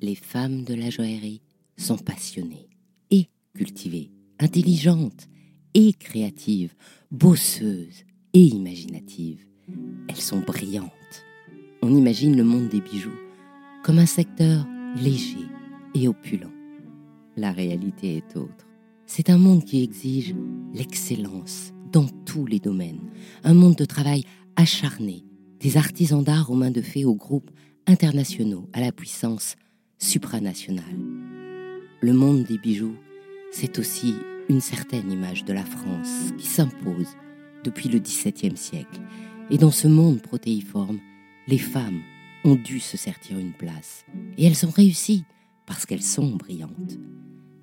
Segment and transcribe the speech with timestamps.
[0.00, 1.42] les femmes de la joaillerie
[1.76, 2.68] sont passionnées
[3.10, 5.28] et cultivées, intelligentes
[5.74, 6.74] et créatives,
[7.10, 9.44] bosseuses et imaginatives.
[10.08, 10.90] Elles sont brillantes.
[11.82, 13.10] On imagine le monde des bijoux
[13.84, 14.66] comme un secteur
[14.96, 15.46] léger
[15.94, 16.52] et opulent.
[17.36, 18.66] La réalité est autre.
[19.06, 20.34] C'est un monde qui exige
[20.74, 23.10] l'excellence dans tous les domaines,
[23.42, 24.24] un monde de travail
[24.56, 25.24] acharné,
[25.58, 27.50] des artisans d'art aux mains de fées aux groupes
[27.86, 29.56] internationaux à la puissance
[30.00, 30.84] supranationale.
[32.00, 32.96] Le monde des bijoux,
[33.52, 34.14] c'est aussi
[34.48, 37.16] une certaine image de la France qui s'impose
[37.62, 39.00] depuis le XVIIe siècle.
[39.50, 40.98] Et dans ce monde protéiforme,
[41.46, 42.00] les femmes
[42.44, 44.04] ont dû se sertir une place.
[44.38, 45.24] Et elles ont réussi
[45.66, 46.98] parce qu'elles sont brillantes.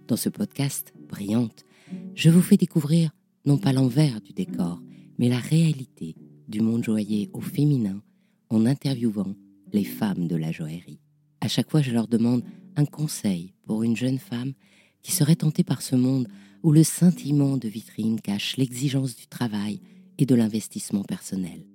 [0.07, 1.65] Dans ce podcast, Brillante,
[2.13, 3.11] je vous fais découvrir
[3.45, 4.81] non pas l'envers du décor,
[5.17, 6.15] mais la réalité
[6.47, 8.01] du monde joaillier au féminin
[8.49, 9.35] en interviewant
[9.73, 10.99] les femmes de la joaillerie.
[11.41, 12.43] À chaque fois, je leur demande
[12.75, 14.53] un conseil pour une jeune femme
[15.01, 16.27] qui serait tentée par ce monde
[16.63, 19.79] où le scintillement de vitrine cache l'exigence du travail
[20.17, 21.65] et de l'investissement personnel.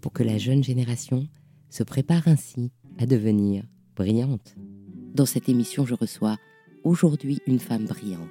[0.00, 1.28] Pour que la jeune génération
[1.70, 3.64] se prépare ainsi à devenir
[3.96, 4.54] brillante.
[5.14, 6.36] Dans cette émission, je reçois
[6.82, 8.28] aujourd'hui une femme brillante,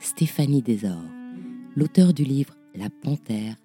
[0.00, 1.02] Stéphanie Desor,
[1.76, 3.56] l'auteur du livre La Panthère,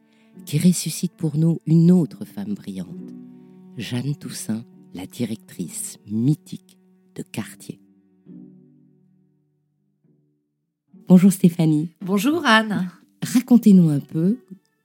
[0.45, 3.13] qui ressuscite pour nous une autre femme brillante,
[3.77, 6.77] Jeanne Toussaint, la directrice mythique
[7.15, 7.79] de Cartier.
[11.07, 11.89] Bonjour Stéphanie.
[12.01, 12.89] Bonjour Anne.
[13.21, 14.37] Racontez-nous un peu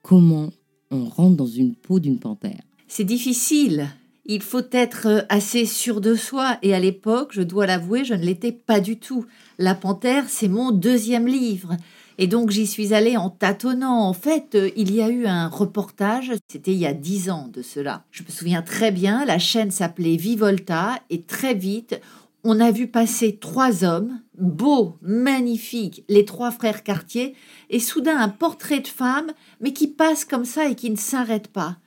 [0.03, 0.51] comment
[0.91, 2.61] on rentre dans une peau d'une panthère.
[2.87, 3.89] C'est difficile
[4.27, 6.59] il faut être assez sûr de soi.
[6.63, 9.27] Et à l'époque, je dois l'avouer, je ne l'étais pas du tout.
[9.59, 11.77] La Panthère, c'est mon deuxième livre.
[12.19, 14.03] Et donc j'y suis allée en tâtonnant.
[14.03, 17.49] En fait, euh, il y a eu un reportage, c'était il y a dix ans
[17.53, 18.05] de cela.
[18.11, 22.01] Je me souviens très bien, la chaîne s'appelait Vivolta et très vite,
[22.45, 27.35] on a vu passer trois hommes, beaux, magnifiques, les trois frères Cartier,
[27.71, 31.49] et soudain un portrait de femme, mais qui passe comme ça et qui ne s'arrête
[31.49, 31.79] pas.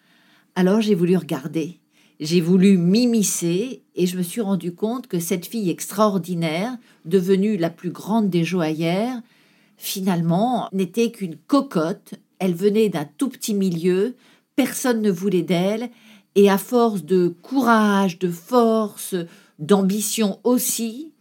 [0.55, 1.79] Alors j'ai voulu regarder.
[2.19, 7.69] J'ai voulu m'immiscer et je me suis rendu compte que cette fille extraordinaire, devenue la
[7.69, 9.21] plus grande des joaillères,
[9.77, 12.15] finalement n'était qu'une cocotte.
[12.39, 14.15] Elle venait d'un tout petit milieu,
[14.55, 15.89] personne ne voulait d'elle,
[16.35, 19.15] et à force de courage, de force,
[19.59, 21.13] d'ambition aussi,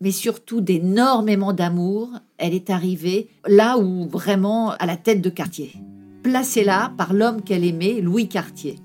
[0.00, 5.72] mais surtout d'énormément d'amour, elle est arrivée là où vraiment à la tête de Cartier.
[6.22, 8.76] Placée là par l'homme qu'elle aimait, Louis Cartier.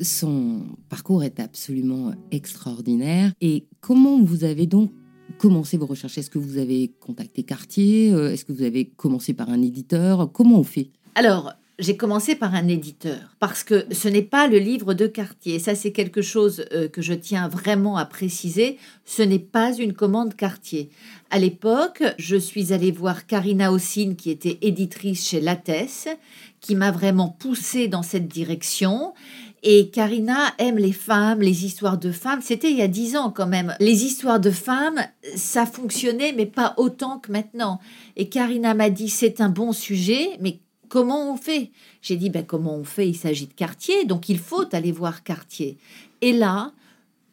[0.00, 3.32] Son parcours est absolument extraordinaire.
[3.40, 4.90] Et comment vous avez donc
[5.40, 9.32] commencé vos recherches Est-ce que vous avez contacté Cartier euh, Est-ce que vous avez commencé
[9.32, 10.30] par un éditeur?
[10.32, 10.90] Comment on fait?
[11.14, 15.58] Alors, j'ai commencé par un éditeur parce que ce n'est pas le livre de Cartier.
[15.58, 18.76] Ça, c'est quelque chose euh, que je tiens vraiment à préciser.
[19.06, 20.90] Ce n'est pas une commande Cartier.
[21.30, 26.08] À l'époque, je suis allée voir Karina Ossine, qui était éditrice chez Lattès,
[26.60, 29.14] qui m'a vraiment poussée dans cette direction.
[29.62, 32.40] Et Karina aime les femmes, les histoires de femmes.
[32.42, 33.76] C'était il y a dix ans quand même.
[33.78, 35.00] Les histoires de femmes,
[35.36, 37.78] ça fonctionnait, mais pas autant que maintenant.
[38.16, 41.70] Et Karina m'a dit, c'est un bon sujet, mais comment on fait?
[42.00, 43.08] J'ai dit, ben, comment on fait?
[43.08, 45.76] Il s'agit de Cartier, donc il faut aller voir Cartier.
[46.22, 46.72] Et là,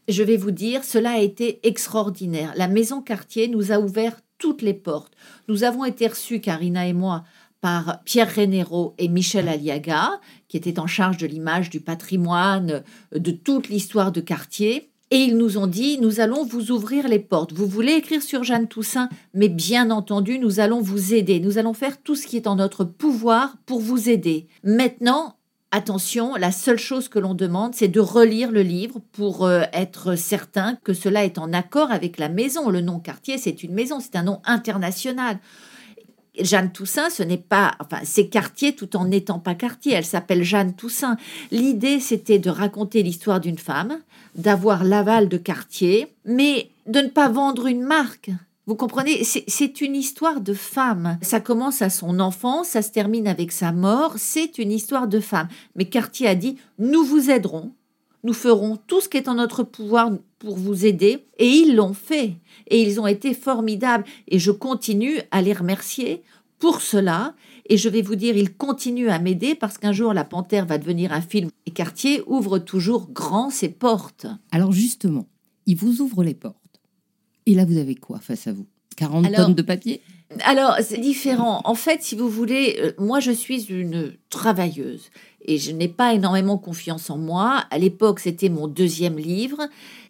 [0.10, 2.54] je vais vous dire, cela a été extraordinaire.
[2.58, 5.14] La maison Cartier nous a ouvert toutes les portes.
[5.48, 7.24] Nous avons été reçus, Karina et moi,
[7.62, 13.32] par Pierre Rénéro et Michel Aliaga, qui étaient en charge de l'image, du patrimoine, de
[13.32, 14.90] toute l'histoire de quartier.
[15.10, 17.54] Et ils nous ont dit, nous allons vous ouvrir les portes.
[17.54, 21.40] Vous voulez écrire sur Jeanne Toussaint, mais bien entendu, nous allons vous aider.
[21.40, 24.48] Nous allons faire tout ce qui est en notre pouvoir pour vous aider.
[24.64, 25.38] Maintenant,
[25.72, 30.16] attention, la seule chose que l'on demande, c'est de relire le livre pour euh, être
[30.16, 32.70] certain que cela est en accord avec la maison.
[32.70, 35.40] Le nom quartier, c'est une maison, c'est un nom international.
[36.44, 39.94] Jeanne Toussaint, ce n'est pas, enfin, c'est Cartier tout en n'étant pas Cartier.
[39.94, 41.18] Elle s'appelle Jeanne Toussaint.
[41.52, 44.00] L'idée, c'était de raconter l'histoire d'une femme,
[44.36, 48.32] d'avoir l'aval de Cartier, mais de ne pas vendre une marque.
[48.68, 51.18] Vous comprenez, c'est une histoire de femme.
[51.22, 54.16] Ça commence à son enfance, ça se termine avec sa mort.
[54.18, 55.48] C'est une histoire de femme.
[55.76, 57.72] Mais Cartier a dit nous vous aiderons,
[58.26, 61.26] nous ferons tout ce qui est en notre pouvoir pour vous aider.
[61.38, 62.36] Et ils l'ont fait.
[62.68, 64.06] Et ils ont été formidables.
[64.28, 66.24] Et je continue à les remercier
[66.60, 67.36] pour cela.
[67.70, 70.78] Et je vais vous dire, ils continuent à m'aider parce qu'un jour, La Panthère va
[70.78, 71.50] devenir un film.
[71.66, 74.28] Et Cartier ouvre toujours grand ses portes.
[74.52, 75.28] Alors justement,
[75.66, 76.56] il vous ouvre les portes.
[77.46, 78.66] Et là, vous avez quoi face à vous?
[78.98, 80.02] 40 tonnes de papier?
[80.44, 81.62] Alors, c'est différent.
[81.64, 85.10] En fait, si vous voulez, euh, moi, je suis une travailleuse
[85.46, 87.64] et je n'ai pas énormément confiance en moi.
[87.72, 89.62] À l'époque, c'était mon deuxième livre.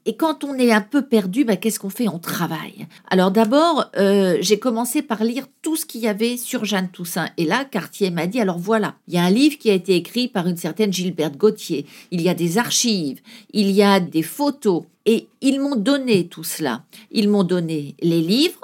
[0.08, 2.08] Et quand on est un peu perdu, bah, qu'est-ce qu'on fait?
[2.08, 2.88] On travaille.
[3.10, 7.28] Alors d'abord, euh, j'ai commencé par lire tout ce qu'il y avait sur Jeanne Toussaint.
[7.36, 9.96] Et là, Cartier m'a dit, alors voilà, il y a un livre qui a été
[9.96, 11.86] écrit par une certaine Gilberte Gauthier.
[12.12, 13.20] Il y a des archives,
[13.52, 14.84] il y a des photos.
[15.06, 16.84] Et ils m'ont donné tout cela.
[17.12, 18.62] Ils m'ont donné les livres,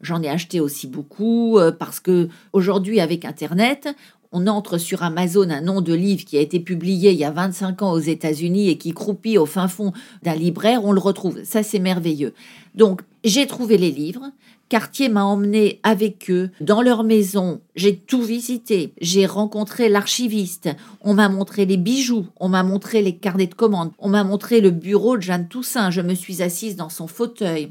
[0.00, 3.88] J'en ai acheté aussi beaucoup euh, parce que aujourd'hui avec Internet,
[4.34, 7.30] on entre sur Amazon un nom de livre qui a été publié il y a
[7.30, 9.92] 25 ans aux États-Unis et qui croupit au fin fond
[10.22, 11.44] d'un libraire, on le retrouve.
[11.44, 12.34] Ça, c'est merveilleux.
[12.74, 14.32] Donc, j'ai trouvé les livres.
[14.68, 17.60] Cartier m'a emmené avec eux dans leur maison.
[17.76, 18.92] J'ai tout visité.
[19.00, 20.68] J'ai rencontré l'archiviste.
[21.00, 22.26] On m'a montré les bijoux.
[22.40, 23.92] On m'a montré les carnets de commandes.
[24.00, 25.90] On m'a montré le bureau de Jeanne Toussaint.
[25.90, 27.70] Je me suis assise dans son fauteuil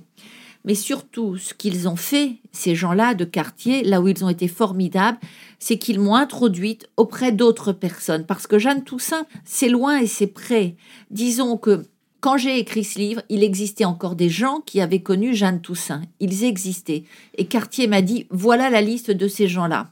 [0.65, 4.47] mais surtout ce qu'ils ont fait, ces gens-là de quartier, là où ils ont été
[4.47, 5.17] formidables,
[5.59, 8.25] c'est qu'ils m'ont introduite auprès d'autres personnes.
[8.25, 10.75] Parce que Jeanne Toussaint, c'est loin et c'est près.
[11.11, 11.85] Disons que
[12.21, 16.03] quand j'ai écrit ce livre, il existait encore des gens qui avaient connu Jeanne Toussaint.
[16.21, 17.03] Ils existaient.
[17.37, 19.91] Et Cartier m'a dit, voilà la liste de ces gens-là.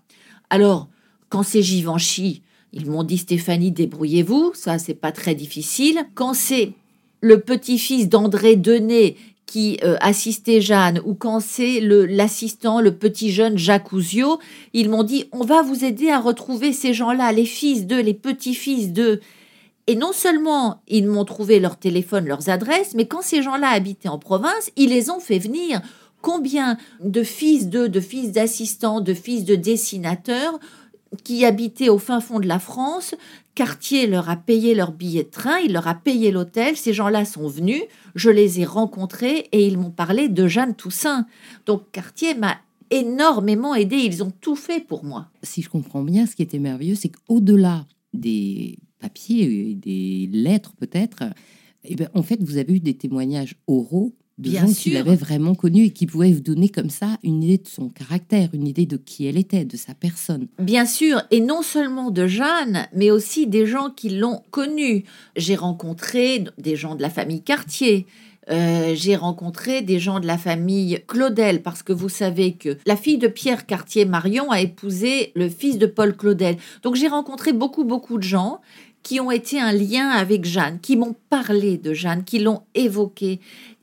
[0.50, 0.88] Alors,
[1.28, 6.06] quand c'est Givenchy, ils m'ont dit, Stéphanie, débrouillez-vous, ça, c'est pas très difficile.
[6.16, 6.72] Quand c'est
[7.20, 9.16] le petit-fils d'André Denet
[9.52, 14.40] qui euh, assistait Jeanne ou quand c'est l'assistant, le, petit jeune Jacques Ouzio,
[14.72, 18.14] ils m'ont dit on va vous aider à retrouver ces gens-là, les fils d'eux, les
[18.14, 19.20] petits-fils d'eux.
[19.88, 24.08] Et non seulement ils m'ont trouvé leur téléphone, leurs adresses, mais quand ces gens-là habitaient
[24.08, 25.82] en province, ils les ont fait venir.
[26.22, 30.60] Combien de fils d'eux, de fils d'assistants, de fils de dessinateurs
[31.24, 33.16] qui habitaient au fin fond de la France
[33.54, 37.26] Cartier leur a payé leur billet de train, il leur a payé l'hôtel, ces gens-là
[37.26, 37.82] sont venus,
[38.16, 41.28] je les ai rencontrés et ils m'ont parlé de Jeanne Toussaint.
[41.66, 42.58] Donc Cartier m'a
[42.92, 45.30] énormément aidé, ils ont tout fait pour moi.
[45.44, 50.74] Si je comprends bien, ce qui était merveilleux, c'est qu'au-delà des papiers et des lettres
[50.78, 51.24] peut-être,
[51.84, 55.16] eh ben, en fait, vous avez eu des témoignages oraux de Bien gens qui l'avaient
[55.16, 58.68] vraiment connu et qui pouvaient vous donner comme ça une idée de son caractère, une
[58.68, 60.48] idée de qui elle était, de sa personne.
[60.60, 65.06] Bien sûr, et non seulement de Jeanne, mais aussi des gens qui l'ont connue.
[65.36, 68.08] J'ai rencontré des gens de la famille Cartier.
[68.50, 72.96] Euh, j'ai rencontré des gens de la famille Claudel, parce que vous savez que la
[72.96, 76.58] fille de Pierre Cartier-Marion a épousé le fils de Paul Claudel.
[76.82, 78.60] Donc j'ai rencontré beaucoup, beaucoup de gens
[79.04, 83.40] qui ont été un lien avec Jeanne, qui m'ont parlé de Jeanne, qui l'ont évoquée.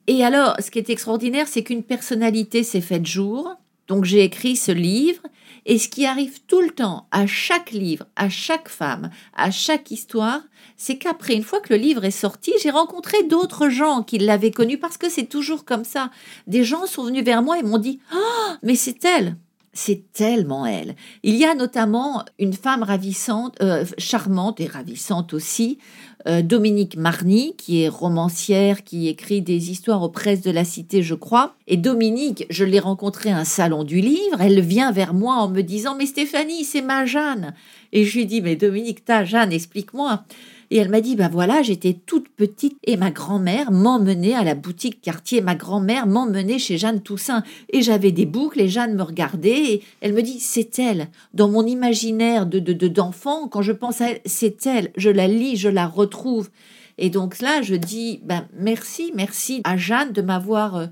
[0.09, 3.55] Et alors, ce qui est extraordinaire, c'est qu'une personnalité s'est faite jour.
[3.89, 5.23] Donc j'ai écrit ce livre.
[5.67, 9.91] Et ce qui arrive tout le temps, à chaque livre, à chaque femme, à chaque
[9.91, 10.41] histoire,
[10.79, 14.51] c'est qu'après, une fois que le livre est sorti, j'ai rencontré d'autres gens qui l'avaient
[14.51, 16.11] connu parce que c'est toujours comme ça.
[16.47, 19.37] Des gens sont venus vers moi et m'ont dit Ah, mais c'est elle
[19.79, 20.97] c'est tellement elle.
[21.23, 25.79] Il y a notamment une femme ravissante, euh, charmante et ravissante aussi,
[26.27, 31.05] euh, Dominique Marny, qui est romancière, qui écrit des histoires aux presses de la cité,
[31.05, 31.55] je crois.
[31.69, 35.49] Et Dominique, je l'ai rencontrée à un salon du livre, elle vient vers moi en
[35.49, 37.55] me disant Mais Stéphanie, c'est ma Jeanne.
[37.93, 40.25] Et je lui dis Mais Dominique, ta Jeanne, explique-moi.
[40.71, 44.55] Et elle m'a dit, bah voilà, j'étais toute petite et ma grand-mère m'emmenait à la
[44.55, 45.41] boutique quartier.
[45.41, 47.43] Ma grand-mère m'emmenait chez Jeanne Toussaint
[47.73, 51.09] et j'avais des boucles et Jeanne me regardait et elle me dit, c'est elle.
[51.33, 54.91] Dans mon imaginaire de, de, d'enfant, quand je pense à elle, c'est elle.
[54.97, 56.51] Je la lis, je la retrouve.
[56.99, 60.87] Et donc là, je dis, ben merci, merci à Jeanne de m'avoir euh,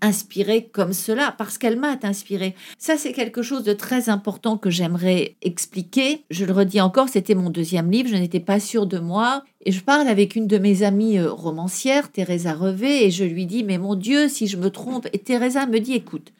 [0.00, 2.54] inspirée comme cela, parce qu'elle m'a inspirée.
[2.78, 6.24] Ça, c'est quelque chose de très important que j'aimerais expliquer.
[6.30, 9.44] Je le redis encore, c'était mon deuxième livre, je n'étais pas sûre de moi.
[9.64, 13.46] Et je parle avec une de mes amies euh, romancières, Teresa Revé, et je lui
[13.46, 15.08] dis, mais mon Dieu, si je me trompe.
[15.12, 16.32] Et Teresa me dit, écoute,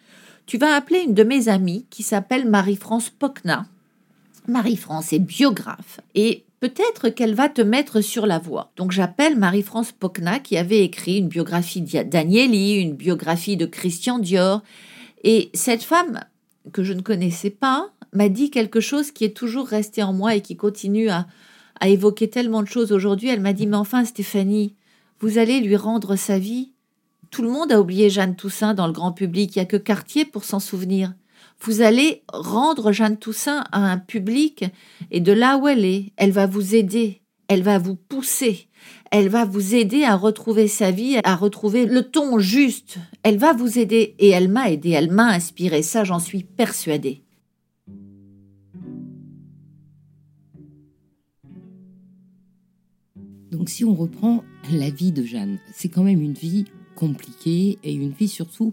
[0.47, 3.67] tu vas appeler une de mes amies qui s'appelle Marie-France Pocna.
[4.47, 6.01] Marie-France est biographe.
[6.15, 8.73] Et peut-être qu'elle va te mettre sur la voie.
[8.77, 14.63] Donc j'appelle Marie-France Pocna qui avait écrit une biographie d'Agnelli, une biographie de Christian Dior.
[15.25, 16.21] Et cette femme,
[16.73, 20.35] que je ne connaissais pas, m'a dit quelque chose qui est toujours resté en moi
[20.35, 21.27] et qui continue à,
[21.81, 23.29] à évoquer tellement de choses aujourd'hui.
[23.29, 24.75] Elle m'a dit, mais enfin Stéphanie,
[25.21, 26.73] vous allez lui rendre sa vie.
[27.31, 29.77] Tout le monde a oublié Jeanne Toussaint dans le grand public, il n'y a que
[29.77, 31.13] Cartier pour s'en souvenir
[31.61, 34.65] vous allez rendre Jeanne Toussaint à un public
[35.11, 38.69] et de là où elle est, elle va vous aider, elle va vous pousser,
[39.11, 42.99] elle va vous aider à retrouver sa vie, à retrouver le ton juste.
[43.23, 47.23] Elle va vous aider et elle m'a aidé, elle m'a inspiré, ça j'en suis persuadée.
[53.51, 57.93] Donc si on reprend la vie de Jeanne, c'est quand même une vie compliquée et
[57.93, 58.73] une vie surtout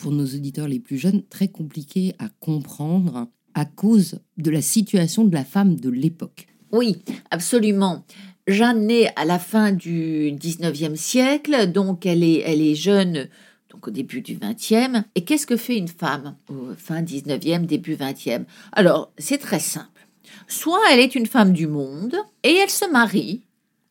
[0.00, 5.24] pour nos auditeurs les plus jeunes, très compliqué à comprendre à cause de la situation
[5.24, 6.46] de la femme de l'époque.
[6.72, 8.04] Oui, absolument.
[8.46, 13.28] Jeanne naît à la fin du 19e siècle, donc elle est, elle est jeune
[13.70, 15.04] donc au début du 20e.
[15.14, 20.08] Et qu'est-ce que fait une femme au fin 19e, début 20e Alors, c'est très simple.
[20.48, 23.42] Soit elle est une femme du monde, et elle se marie,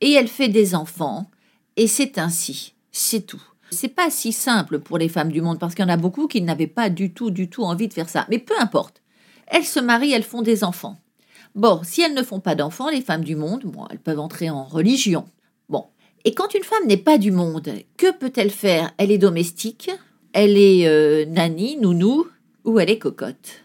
[0.02, 1.30] et elle fait des enfants,
[1.78, 3.42] et c'est ainsi, c'est tout.
[3.72, 6.28] C'est pas si simple pour les femmes du monde parce qu'il y en a beaucoup
[6.28, 8.26] qui n'avaient pas du tout, du tout envie de faire ça.
[8.30, 9.02] Mais peu importe.
[9.48, 11.00] Elles se marient, elles font des enfants.
[11.56, 14.64] Bon, si elles ne font pas d'enfants, les femmes du monde, elles peuvent entrer en
[14.64, 15.26] religion.
[15.68, 15.88] Bon.
[16.26, 18.92] Et quand une femme n'est pas du monde, que peut-elle faire?
[18.98, 19.90] Elle est domestique,
[20.34, 22.28] elle est euh, nanny, nounou,
[22.66, 23.64] ou elle est cocotte?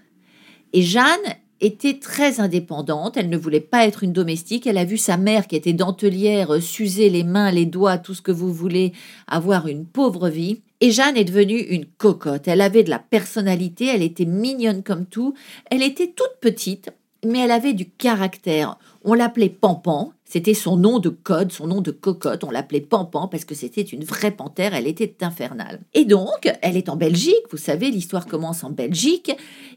[0.72, 4.98] Et Jeanne, était très indépendante, elle ne voulait pas être une domestique, elle a vu
[4.98, 8.92] sa mère qui était dentelière s'user les mains, les doigts, tout ce que vous voulez,
[9.26, 10.60] avoir une pauvre vie.
[10.80, 15.06] Et Jeanne est devenue une cocotte, elle avait de la personnalité, elle était mignonne comme
[15.06, 15.34] tout,
[15.70, 16.90] elle était toute petite,
[17.24, 18.78] mais elle avait du caractère.
[19.02, 22.44] On l'appelait Pampan, c'était son nom de code, son nom de cocotte.
[22.44, 25.80] On l'appelait Pampan parce que c'était une vraie panthère, elle était infernale.
[25.92, 29.30] Et donc, elle est en Belgique, vous savez, l'histoire commence en Belgique.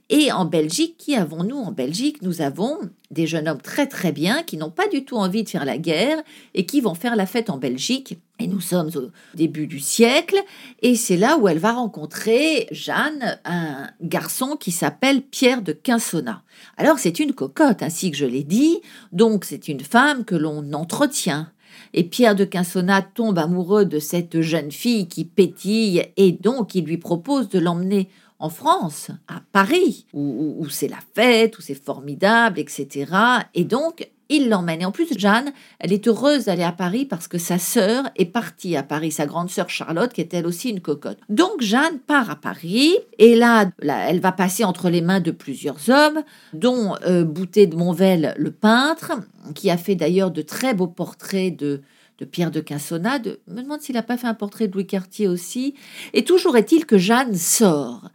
[0.09, 2.21] Et en Belgique, qui avons-nous en Belgique?
[2.21, 2.77] Nous avons
[3.11, 5.77] des jeunes hommes très très bien qui n'ont pas du tout envie de faire la
[5.77, 6.23] guerre
[6.53, 8.17] et qui vont faire la fête en Belgique.
[8.39, 10.37] Et nous sommes au début du siècle,
[10.81, 16.43] et c'est là où elle va rencontrer Jeanne, un garçon qui s'appelle Pierre de Quinsonna.
[16.77, 18.79] Alors c'est une cocotte, ainsi que je l'ai dit,
[19.11, 21.51] donc c'est une femme que l'on entretient.
[21.93, 26.85] Et Pierre de Quinsonna tombe amoureux de cette jeune fille qui pétille, et donc il
[26.85, 28.07] lui propose de l'emmener
[28.39, 33.11] en France, à Paris, où, c'est la fête, où c'est formidable, etc.
[33.55, 34.81] Et donc, il l'emmène.
[34.81, 38.25] Et en plus, Jeanne, elle est heureuse d'aller à Paris parce que sa sœur est
[38.25, 41.19] partie à Paris, sa grande sœur Charlotte, qui est elle aussi une cocotte.
[41.29, 45.89] Donc, Jeanne part à Paris et là, elle va passer entre les mains de plusieurs
[45.89, 46.21] hommes,
[46.53, 49.13] dont euh, Boutet de Monvel, le peintre,
[49.55, 51.81] qui a fait d'ailleurs de très beaux portraits de,
[52.17, 53.39] de Pierre de Quinsonnade.
[53.47, 55.75] Je me demande s'il n'a pas fait un portrait de Louis Cartier aussi.
[56.13, 58.09] Et toujours est-il que Jeanne sort.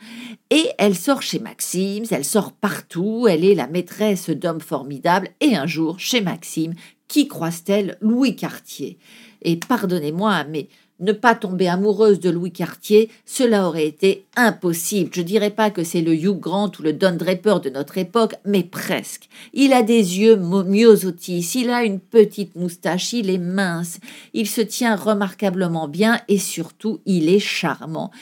[0.51, 5.29] Et elle sort chez Maxime, elle sort partout, elle est la maîtresse d'hommes formidables.
[5.41, 6.75] Et un jour, chez Maxime,
[7.09, 8.99] qui croise-t-elle Louis Cartier?
[9.43, 10.69] Et pardonnez-moi, mais
[11.03, 15.11] ne pas tomber amoureuse de Louis Cartier, cela aurait été impossible.
[15.13, 18.37] Je dirais pas que c'est le Hugh Grant ou le Don Draper de notre époque,
[18.45, 19.29] mais presque.
[19.53, 23.99] Il a des yeux myosotis, il a une petite moustache, il est mince,
[24.33, 28.13] il se tient remarquablement bien et surtout il est charmant.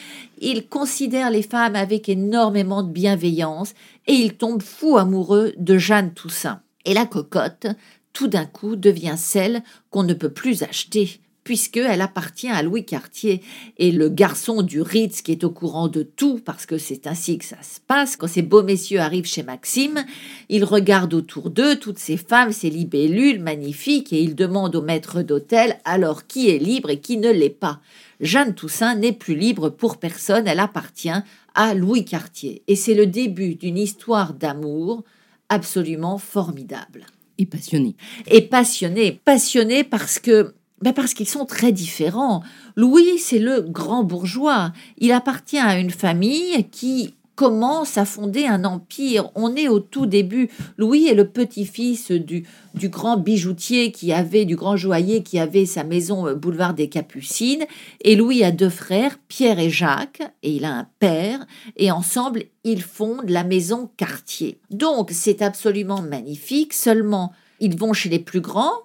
[0.41, 3.75] Il considère les femmes avec énormément de bienveillance
[4.07, 6.63] et il tombe fou amoureux de Jeanne Toussaint.
[6.87, 7.67] Et la cocotte,
[8.15, 13.43] tout d'un coup, devient celle qu'on ne peut plus acheter puisqu'elle appartient à Louis Cartier.
[13.79, 17.39] Et le garçon du Ritz qui est au courant de tout, parce que c'est ainsi
[17.39, 20.05] que ça se passe, quand ces beaux messieurs arrivent chez Maxime,
[20.49, 25.23] ils regardent autour d'eux toutes ces femmes, ces libellules magnifiques, et ils demandent au maître
[25.23, 27.81] d'hôtel alors qui est libre et qui ne l'est pas?
[28.21, 31.09] Jeanne Toussaint n'est plus libre pour personne, elle appartient
[31.55, 32.63] à Louis Cartier.
[32.69, 35.05] Et c'est le début d'une histoire d'amour
[35.49, 37.07] absolument formidable.
[37.39, 37.97] Et passionnée.
[38.27, 42.43] Et passionnée, passionnée parce que ben parce qu'ils sont très différents.
[42.77, 44.73] Louis, c'est le grand bourgeois.
[44.99, 49.31] Il appartient à une famille qui commence à fonder un empire.
[49.35, 50.51] On est au tout début.
[50.77, 55.65] Louis est le petit-fils du, du grand bijoutier qui avait, du grand joaillier qui avait
[55.65, 57.65] sa maison euh, boulevard des Capucines.
[58.03, 61.47] Et Louis a deux frères, Pierre et Jacques, et il a un père.
[61.79, 64.61] Et ensemble, ils fondent la maison Cartier.
[64.71, 66.75] Donc, c'est absolument magnifique.
[66.75, 68.81] Seulement, ils vont chez les plus grands,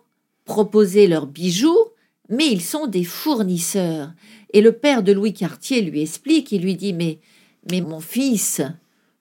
[0.46, 1.78] proposer leurs bijoux,
[2.30, 4.14] mais ils sont des fournisseurs.
[4.54, 7.20] Et le père de Louis Cartier lui explique, il lui dit Mais,
[7.70, 8.62] mais mon fils,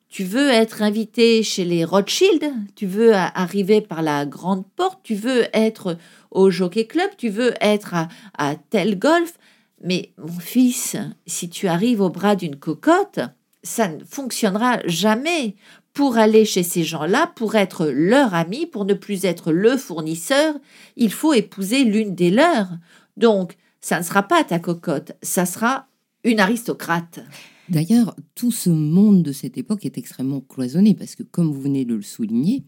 [0.08, 2.44] tu veux être invité chez les Rothschild,
[2.76, 5.98] tu veux arriver par la grande porte, tu veux être
[6.30, 9.34] au Jockey Club, tu veux être à, à tel golf?
[9.82, 13.20] Mais mon fils, si tu arrives au bras d'une cocotte,
[13.64, 15.56] ça ne fonctionnera jamais
[15.94, 20.56] pour aller chez ces gens-là, pour être leur ami, pour ne plus être le fournisseur,
[20.96, 22.70] il faut épouser l'une des leurs.
[23.16, 25.86] Donc, ça ne sera pas ta cocotte, ça sera
[26.24, 27.20] une aristocrate.
[27.68, 31.84] D'ailleurs, tout ce monde de cette époque est extrêmement cloisonné parce que, comme vous venez
[31.84, 32.64] de le souligner,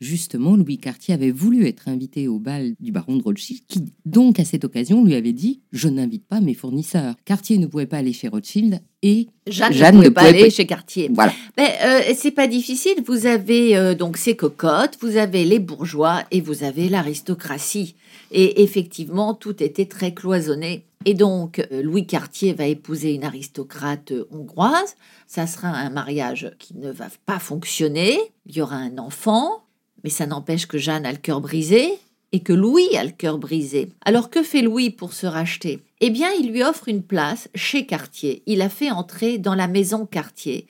[0.00, 4.40] justement, Louis Cartier avait voulu être invité au bal du baron de Rothschild, qui donc
[4.40, 7.14] à cette occasion lui avait dit Je n'invite pas mes fournisseurs.
[7.24, 11.10] Cartier ne pouvait pas aller chez Rothschild et Jeanne, ne pouvait pas aller chez Cartier.
[11.12, 11.34] Voilà.
[11.58, 12.94] Mais euh, c'est pas difficile.
[13.06, 17.96] Vous avez euh, donc ces cocottes, vous avez les bourgeois et vous avez l'aristocratie.
[18.32, 20.86] Et effectivement, tout était très cloisonné.
[21.04, 24.96] Et donc, euh, Louis Cartier va épouser une aristocrate hongroise.
[25.26, 28.18] Ça sera un mariage qui ne va pas fonctionner.
[28.46, 29.64] Il y aura un enfant,
[30.02, 31.98] mais ça n'empêche que Jeanne a le cœur brisé
[32.32, 33.90] et que Louis a le cœur brisé.
[34.04, 35.80] Alors que fait Louis pour se racheter?
[36.06, 38.42] Eh bien, il lui offre une place chez Cartier.
[38.44, 40.66] Il a fait entrer dans la maison Cartier.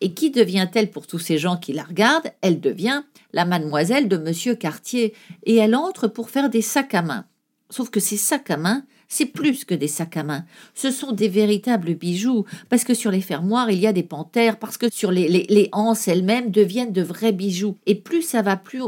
[0.00, 2.32] Et qui devient-elle pour tous ces gens qui la regardent?
[2.40, 3.02] Elle devient
[3.34, 5.12] la mademoiselle de Monsieur Cartier.
[5.44, 7.26] Et elle entre pour faire des sacs à main.
[7.68, 10.46] Sauf que ces sacs à main, c'est plus que des sacs à main.
[10.74, 14.58] Ce sont des véritables bijoux, parce que sur les fermoirs, il y a des panthères,
[14.58, 17.76] parce que sur les, les, anses elles-mêmes deviennent de vrais bijoux.
[17.84, 18.80] Et plus ça va, plus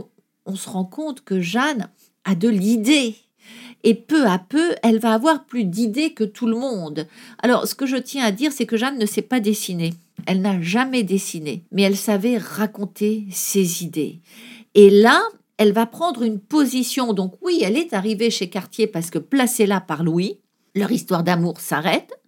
[0.46, 1.90] on se rend compte que Jeanne
[2.24, 3.16] a de l'idée.
[3.82, 7.06] Et peu à peu, elle va avoir plus d'idées que tout le monde.
[7.42, 9.94] Alors, ce que je tiens à dire, c'est que Jeanne ne sait pas dessiner.
[10.26, 14.20] Elle n'a jamais dessiné, mais elle savait raconter ses idées.
[14.74, 15.22] Et là,
[15.56, 17.12] elle va prendre une position.
[17.12, 20.38] Donc oui, elle est arrivée chez Cartier parce que placée là par Louis,
[20.74, 22.20] leur histoire d'amour s'arrête,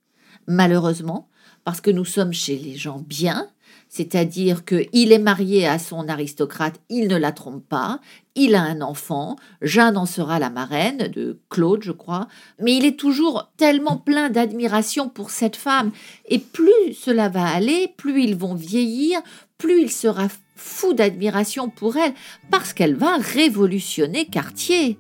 [0.47, 1.29] malheureusement,
[1.64, 3.49] parce que nous sommes chez les gens bien,
[3.88, 8.00] c'est-à-dire qu'il est marié à son aristocrate, il ne la trompe pas,
[8.35, 12.26] il a un enfant, Jeanne en sera la marraine de Claude, je crois,
[12.59, 15.92] mais il est toujours tellement plein d'admiration pour cette femme,
[16.26, 19.21] et plus cela va aller, plus ils vont vieillir,
[19.59, 22.14] plus il sera fou d'admiration pour elle,
[22.50, 24.99] parce qu'elle va révolutionner Cartier.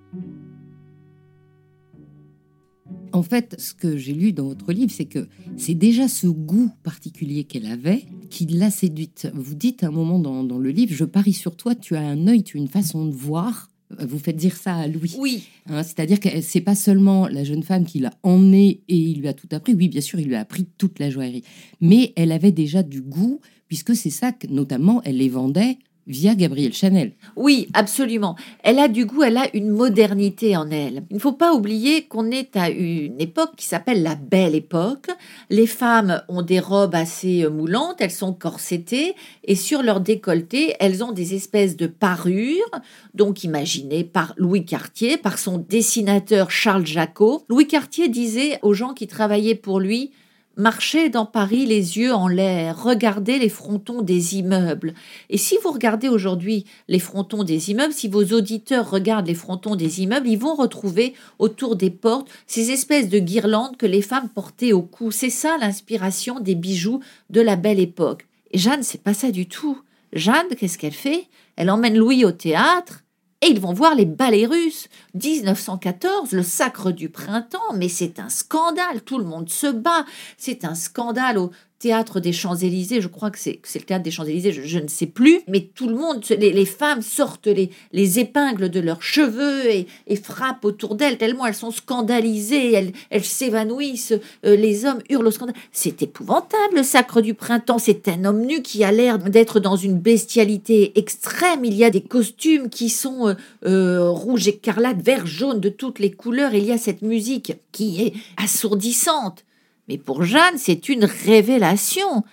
[3.12, 6.70] En fait, ce que j'ai lu dans votre livre, c'est que c'est déjà ce goût
[6.82, 9.30] particulier qu'elle avait qui l'a séduite.
[9.34, 12.26] Vous dites à un moment dans, le livre, je parie sur toi, tu as un
[12.26, 13.68] œil, tu as une façon de voir.
[14.00, 15.14] Vous faites dire ça à Louis.
[15.18, 15.44] Oui.
[15.66, 19.28] Hein, c'est-à-dire que c'est pas seulement la jeune femme qui l'a emmenée et il lui
[19.28, 19.74] a tout appris.
[19.74, 21.44] Oui, bien sûr, il lui a appris toute la joaillerie.
[21.82, 26.34] Mais elle avait déjà du goût, puisque c'est ça que, notamment, elle les vendait via
[26.34, 27.12] Gabrielle Chanel.
[27.36, 28.36] Oui, absolument.
[28.62, 31.04] Elle a du goût, elle a une modernité en elle.
[31.10, 35.08] Il ne faut pas oublier qu'on est à une époque qui s'appelle la belle époque.
[35.50, 40.74] Les femmes ont des robes assez euh, moulantes, elles sont corsetées et sur leur décolleté,
[40.80, 42.70] elles ont des espèces de parures,
[43.14, 47.44] donc imaginées par Louis Cartier, par son dessinateur Charles Jacot.
[47.48, 50.12] Louis Cartier disait aux gens qui travaillaient pour lui
[50.58, 54.92] Marchez dans Paris les yeux en l'air, regardez les frontons des immeubles.
[55.30, 59.76] Et si vous regardez aujourd'hui les frontons des immeubles, si vos auditeurs regardent les frontons
[59.76, 64.28] des immeubles, ils vont retrouver autour des portes ces espèces de guirlandes que les femmes
[64.28, 65.10] portaient au cou.
[65.10, 68.26] C'est ça l'inspiration des bijoux de la belle époque.
[68.50, 69.78] Et Jeanne, c'est pas ça du tout.
[70.12, 71.28] Jeanne, qu'est-ce qu'elle fait?
[71.56, 73.01] Elle emmène Louis au théâtre,
[73.42, 74.88] et ils vont voir les ballets russes.
[75.14, 80.06] 1914, le sacre du printemps, mais c'est un scandale, tout le monde se bat,
[80.38, 81.50] c'est un scandale au
[81.82, 85.40] théâtre des Champs-Élysées, je crois que c'est le théâtre des Champs-Élysées, je, ne sais plus,
[85.48, 90.64] mais tout le monde, les, femmes sortent les, les, épingles de leurs cheveux et, frappent
[90.64, 94.14] autour d'elles, tellement elles sont scandalisées, elles, elles s'évanouissent,
[94.46, 95.56] euh, les hommes hurlent au scandale.
[95.72, 99.74] C'est épouvantable, le sacre du printemps, c'est un homme nu qui a l'air d'être dans
[99.74, 103.34] une bestialité extrême, il y a des costumes qui sont euh,
[103.66, 108.02] euh, rouge, écarlate, vert, jaune, de toutes les couleurs, il y a cette musique qui
[108.02, 109.44] est assourdissante.
[109.88, 112.24] Mais pour Jeanne, c'est une révélation.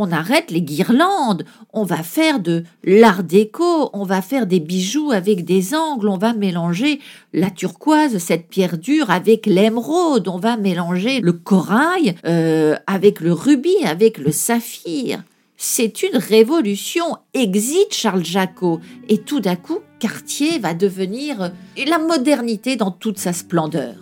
[0.00, 5.10] On arrête les guirlandes, on va faire de l'art déco, on va faire des bijoux
[5.10, 7.00] avec des angles, on va mélanger
[7.32, 13.32] la turquoise, cette pierre dure, avec l'émeraude, on va mélanger le corail euh, avec le
[13.32, 15.24] rubis, avec le saphir.
[15.56, 18.78] C'est une révolution, exit Charles Jacot.
[19.08, 23.96] Et tout d'un coup, Cartier va devenir la modernité dans toute sa splendeur.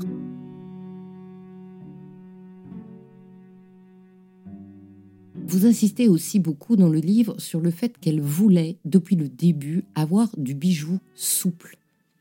[5.49, 9.85] Vous insistez aussi beaucoup dans le livre sur le fait qu'elle voulait, depuis le début,
[9.95, 11.79] avoir du bijou souple,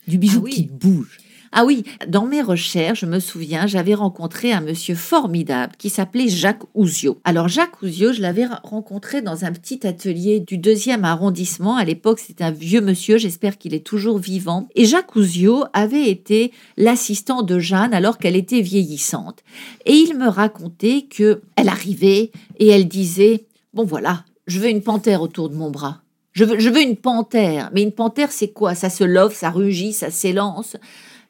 [0.07, 1.17] du bijou ah qui bouge.
[1.51, 6.27] Ah oui, dans mes recherches, je me souviens, j'avais rencontré un monsieur formidable qui s'appelait
[6.27, 7.19] Jacques Ouzio.
[7.23, 11.77] Alors Jacques Ouzio, je l'avais rencontré dans un petit atelier du deuxième arrondissement.
[11.77, 14.67] À l'époque, c'était un vieux monsieur, j'espère qu'il est toujours vivant.
[14.75, 19.43] Et Jacques Ouzio avait été l'assistant de Jeanne alors qu'elle était vieillissante.
[19.85, 24.83] Et il me racontait que elle arrivait et elle disait, bon voilà, je veux une
[24.83, 26.01] panthère autour de mon bras.
[26.33, 27.71] Je veux, je veux une panthère.
[27.73, 28.75] Mais une panthère, c'est quoi?
[28.75, 30.75] Ça se love, ça rugit, ça s'élance.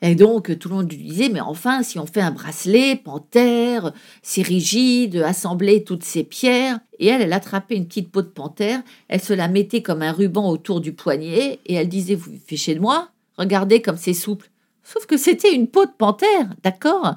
[0.01, 3.93] Et donc, tout le monde lui disait, mais enfin, si on fait un bracelet, panthère,
[4.21, 6.79] c'est rigide, assembler toutes ces pierres.
[6.99, 10.11] Et elle, elle attrapait une petite peau de panthère, elle se la mettait comme un
[10.11, 14.49] ruban autour du poignet, et elle disait, vous fichez de moi Regardez comme c'est souple.
[14.83, 17.15] Sauf que c'était une peau de panthère, d'accord?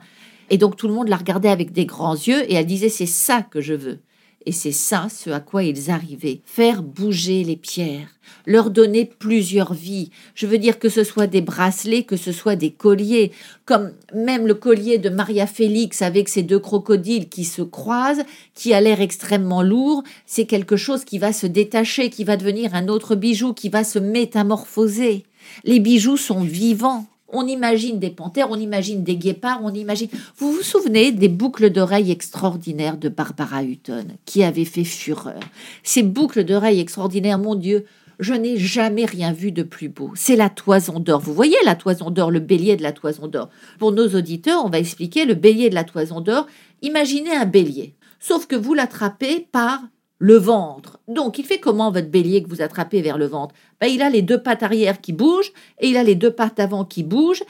[0.50, 3.06] Et donc, tout le monde la regardait avec des grands yeux, et elle disait, c'est
[3.06, 4.00] ça que je veux.
[4.46, 6.40] Et c'est ça ce à quoi ils arrivaient.
[6.44, 8.08] Faire bouger les pierres,
[8.46, 10.10] leur donner plusieurs vies.
[10.34, 13.32] Je veux dire que ce soit des bracelets, que ce soit des colliers,
[13.66, 18.22] comme même le collier de Maria Félix avec ces deux crocodiles qui se croisent,
[18.54, 20.02] qui a l'air extrêmement lourd.
[20.24, 23.84] C'est quelque chose qui va se détacher, qui va devenir un autre bijou, qui va
[23.84, 25.24] se métamorphoser.
[25.64, 27.06] Les bijoux sont vivants.
[27.30, 30.08] On imagine des panthères, on imagine des guépards, on imagine.
[30.36, 35.40] Vous vous souvenez des boucles d'oreilles extraordinaires de Barbara Hutton, qui avaient fait fureur?
[35.82, 37.84] Ces boucles d'oreilles extraordinaires, mon Dieu,
[38.18, 40.10] je n'ai jamais rien vu de plus beau.
[40.14, 41.20] C'est la toison d'or.
[41.20, 43.50] Vous voyez la toison d'or, le bélier de la toison d'or.
[43.78, 46.46] Pour nos auditeurs, on va expliquer le bélier de la toison d'or.
[46.82, 49.82] Imaginez un bélier, sauf que vous l'attrapez par
[50.18, 50.98] le ventre.
[51.06, 53.54] Donc, il fait comment votre bélier que vous attrapez vers le ventre?
[53.80, 56.58] Ben, Il a les deux pattes arrière qui bougent et il a les deux pattes
[56.60, 57.44] avant qui bougent.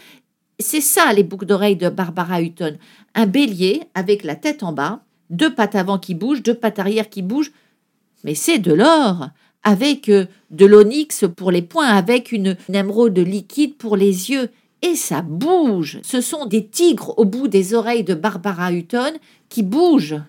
[0.59, 2.77] C'est ça les boucles d'oreilles de Barbara Hutton.
[3.15, 5.01] Un bélier avec la tête en bas,
[5.31, 7.53] deux pattes avant qui bougent, deux pattes arrière qui bougent.
[8.25, 9.29] Mais c'est de l'or
[9.63, 14.51] avec euh, de l'onyx pour les poings, avec une, une émeraude liquide pour les yeux.
[14.83, 16.01] Et ça bouge.
[16.03, 19.13] Ce sont des tigres au bout des oreilles de Barbara Hutton
[19.49, 20.21] qui bougent.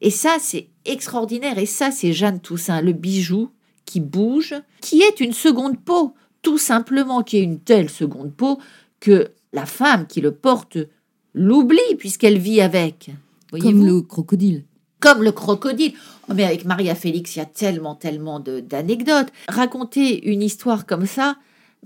[0.00, 1.58] Et ça, c'est extraordinaire.
[1.58, 3.50] Et ça, c'est Jeanne Toussaint, le bijou
[3.84, 8.58] qui bouge, qui est une seconde peau, tout simplement, qui est une telle seconde peau
[9.00, 10.78] que la femme qui le porte
[11.34, 13.10] l'oublie puisqu'elle vit avec.
[13.50, 14.64] Comme le crocodile.
[15.00, 15.92] Comme le crocodile.
[16.28, 19.28] Oh, mais avec Maria Félix, il y a tellement, tellement d'anecdotes.
[19.48, 21.36] Raconter une histoire comme ça,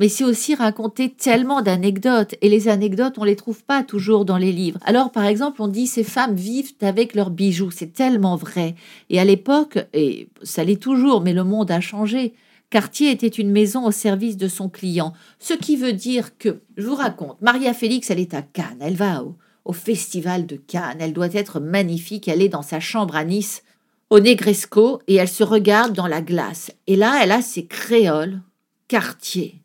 [0.01, 2.35] mais c'est aussi raconter tellement d'anecdotes.
[2.41, 4.81] Et les anecdotes, on les trouve pas toujours dans les livres.
[4.85, 7.71] Alors, par exemple, on dit ces femmes vivent avec leurs bijoux.
[7.71, 8.75] C'est tellement vrai.
[9.11, 12.33] Et à l'époque, et ça l'est toujours, mais le monde a changé.
[12.71, 15.13] Cartier était une maison au service de son client.
[15.39, 18.79] Ce qui veut dire que, je vous raconte, Maria Félix, elle est à Cannes.
[18.81, 19.37] Elle va au,
[19.67, 20.99] au festival de Cannes.
[21.01, 22.27] Elle doit être magnifique.
[22.27, 23.65] Elle est dans sa chambre à Nice,
[24.09, 26.71] au Negresco, et elle se regarde dans la glace.
[26.87, 28.41] Et là, elle a ses créoles
[28.89, 29.60] Cartier.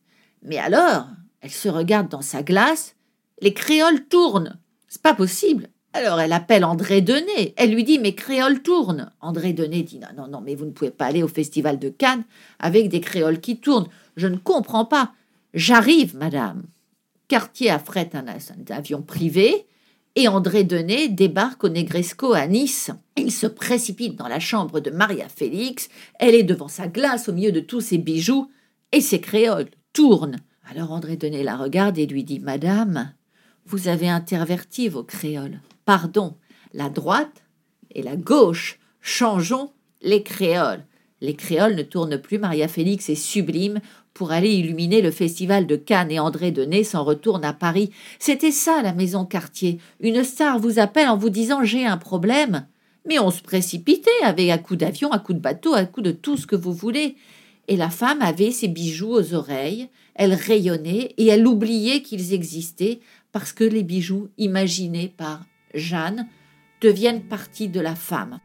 [0.46, 1.08] Mais alors,
[1.42, 2.96] elle se regarde dans sa glace,
[3.42, 4.58] les créoles tournent.
[4.88, 5.70] C'est pas possible.
[5.94, 7.54] Alors elle appelle André Denet.
[7.58, 9.12] Elle lui dit Mais créoles tournent.
[9.22, 11.90] André Denet dit Non, non, non, mais vous ne pouvez pas aller au festival de
[11.90, 12.24] Cannes
[12.60, 13.88] avec des créoles qui tournent.
[14.18, 15.14] Je ne comprends pas.
[15.54, 16.64] J'arrive, madame.
[17.28, 19.66] Cartier affrète un, un avion privé
[20.16, 22.92] et André Denet débarque au Negresco à Nice.
[23.18, 25.90] Il se précipite dans la chambre de Maria Félix.
[26.20, 28.50] Elle est devant sa glace au milieu de tous ses bijoux
[28.92, 30.36] et ses créoles tourne.
[30.70, 33.14] Alors André Denet la regarde et lui dit Madame,
[33.66, 35.62] vous avez interverti vos créoles.
[35.86, 36.36] Pardon,
[36.74, 37.44] la droite
[37.92, 38.78] et la gauche.
[39.02, 40.84] Changeons les créoles.
[41.22, 42.38] Les créoles ne tournent plus.
[42.38, 43.80] Maria Félix est sublime.
[44.14, 47.92] Pour aller illuminer le festival de Cannes et André Denet s'en retourne à Paris.
[48.20, 49.80] C'était ça la maison quartier.
[50.00, 52.68] Une star vous appelle en vous disant j'ai un problème.
[53.08, 56.12] Mais on se précipitait avec un coup d'avion, un coup de bateau, un coup de
[56.12, 57.16] tout ce que vous voulez
[57.68, 63.00] et la femme avait ses bijoux aux oreilles, elle rayonnait et elle oubliait qu'ils existaient
[63.32, 66.28] parce que les bijoux imaginés par Jeanne
[66.82, 68.40] deviennent partie de la femme.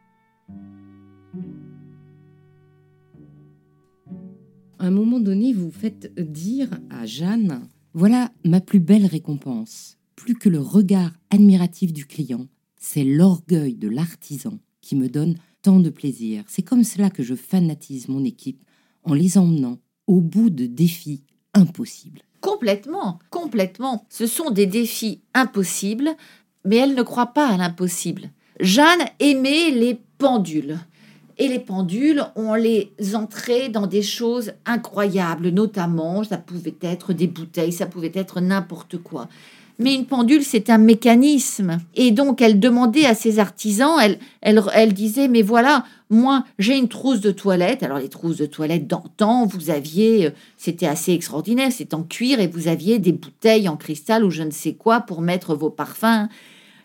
[4.78, 9.98] À un moment donné, vous faites dire à Jeanne, voilà ma plus belle récompense.
[10.16, 15.80] Plus que le regard admiratif du client, c'est l'orgueil de l'artisan qui me donne tant
[15.80, 16.44] de plaisir.
[16.48, 18.64] C'est comme cela que je fanatise mon équipe
[19.04, 21.22] en les emmenant au bout de défis
[21.54, 22.22] impossibles.
[22.40, 24.06] Complètement, complètement.
[24.08, 26.10] Ce sont des défis impossibles,
[26.64, 28.30] mais elle ne croit pas à l'impossible.
[28.60, 30.78] Jeanne aimait les pendules.
[31.38, 37.28] Et les pendules, on les entrait dans des choses incroyables, notamment, ça pouvait être des
[37.28, 39.26] bouteilles, ça pouvait être n'importe quoi.
[39.80, 41.78] Mais une pendule, c'est un mécanisme.
[41.94, 46.76] Et donc, elle demandait à ses artisans, elle, elle, elle disait, mais voilà, moi, j'ai
[46.76, 47.82] une trousse de toilette.
[47.82, 52.40] Alors, les trousses de toilette d'antan, vous aviez, euh, c'était assez extraordinaire, c'est en cuir
[52.40, 55.70] et vous aviez des bouteilles en cristal ou je ne sais quoi pour mettre vos
[55.70, 56.28] parfums.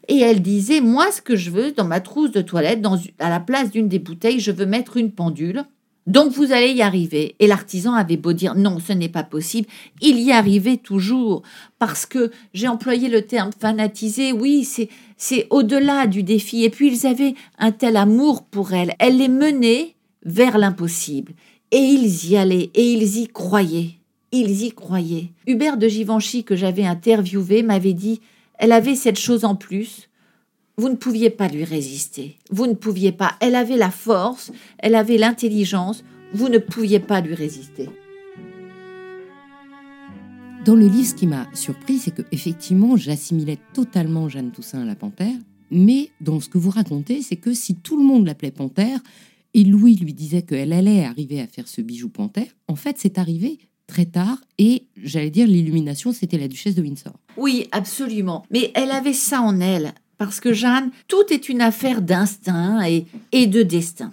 [0.07, 2.81] Et elle disait, moi, ce que je veux dans ma trousse de toilette,
[3.19, 5.65] à la place d'une des bouteilles, je veux mettre une pendule.
[6.07, 7.35] Donc vous allez y arriver.
[7.39, 9.67] Et l'artisan avait beau dire non, ce n'est pas possible,
[10.01, 11.41] il y arrivait toujours.
[11.79, 16.63] Parce que j'ai employé le terme fanatisé, oui, c'est, c'est au-delà du défi.
[16.63, 18.93] Et puis ils avaient un tel amour pour elle.
[18.99, 21.33] Elle les menait vers l'impossible.
[21.71, 23.95] Et ils y allaient, et ils y croyaient.
[24.31, 25.31] Ils y croyaient.
[25.47, 28.21] Hubert de Givenchy, que j'avais interviewé, m'avait dit
[28.57, 30.09] elle avait cette chose en plus
[30.77, 32.37] vous ne pouviez pas lui résister.
[32.51, 33.35] Vous ne pouviez pas.
[33.39, 37.89] Elle avait la force, elle avait l'intelligence, vous ne pouviez pas lui résister.
[40.65, 44.85] Dans le livre, ce qui m'a surpris, c'est que effectivement, j'assimilais totalement Jeanne Toussaint à
[44.85, 45.35] la panthère,
[45.71, 48.99] Mais dans ce que vous racontez, c'est que si tout le monde l'appelait panthère,
[49.53, 53.17] et Louis lui disait qu'elle allait arriver à faire ce bijou panthère, en fait, c'est
[53.17, 53.57] arrivé
[53.87, 57.13] très tard et j'allais dire l'illumination, c'était la duchesse de Windsor.
[57.37, 58.43] Oui, absolument.
[58.51, 63.05] Mais elle avait ça en elle, parce que Jeanne, tout est une affaire d'instinct et,
[63.31, 64.11] et de destin.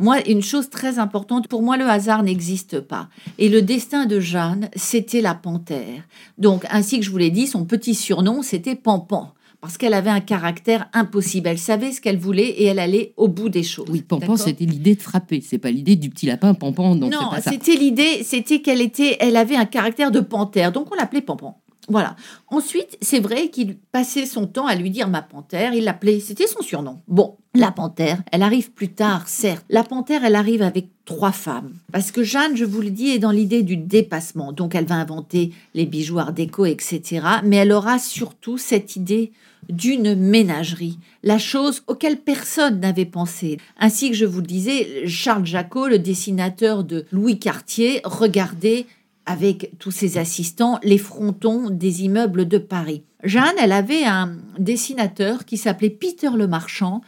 [0.00, 3.08] Moi, une chose très importante, pour moi, le hasard n'existe pas.
[3.38, 6.04] Et le destin de Jeanne, c'était la panthère.
[6.38, 10.10] Donc, ainsi que je vous l'ai dit, son petit surnom, c'était Pampan parce qu'elle avait
[10.10, 11.48] un caractère impossible.
[11.48, 13.88] Elle savait ce qu'elle voulait et elle allait au bout des choses.
[13.90, 15.40] Oui, Pampan, c'était l'idée de frapper.
[15.40, 16.94] C'est pas l'idée du petit lapin Pampan.
[16.94, 17.10] non,
[17.42, 21.60] c'était l'idée, c'était qu'elle était, elle avait un caractère de panthère, donc on l'appelait Pampan.
[21.88, 22.16] Voilà.
[22.48, 26.46] Ensuite, c'est vrai qu'il passait son temps à lui dire ma panthère, il l'appelait, c'était
[26.46, 27.00] son surnom.
[27.08, 29.64] Bon, la panthère, elle arrive plus tard, certes.
[29.70, 31.72] La panthère, elle arrive avec trois femmes.
[31.92, 34.52] Parce que Jeanne, je vous le dis, est dans l'idée du dépassement.
[34.52, 37.20] Donc elle va inventer les bijoux art déco, etc.
[37.42, 39.32] Mais elle aura surtout cette idée
[39.68, 43.58] d'une ménagerie, la chose auquel personne n'avait pensé.
[43.78, 48.86] Ainsi que je vous le disais, Charles Jacot, le dessinateur de Louis Cartier, regardait
[49.28, 53.02] avec tous ses assistants les frontons des immeubles de Paris.
[53.22, 57.02] Jeanne, elle avait un dessinateur qui s'appelait Peter le Marchand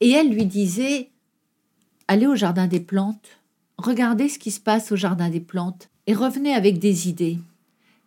[0.00, 1.10] et elle lui disait
[2.08, 3.28] Allez au jardin des plantes,
[3.76, 7.38] regardez ce qui se passe au jardin des plantes et revenez avec des idées.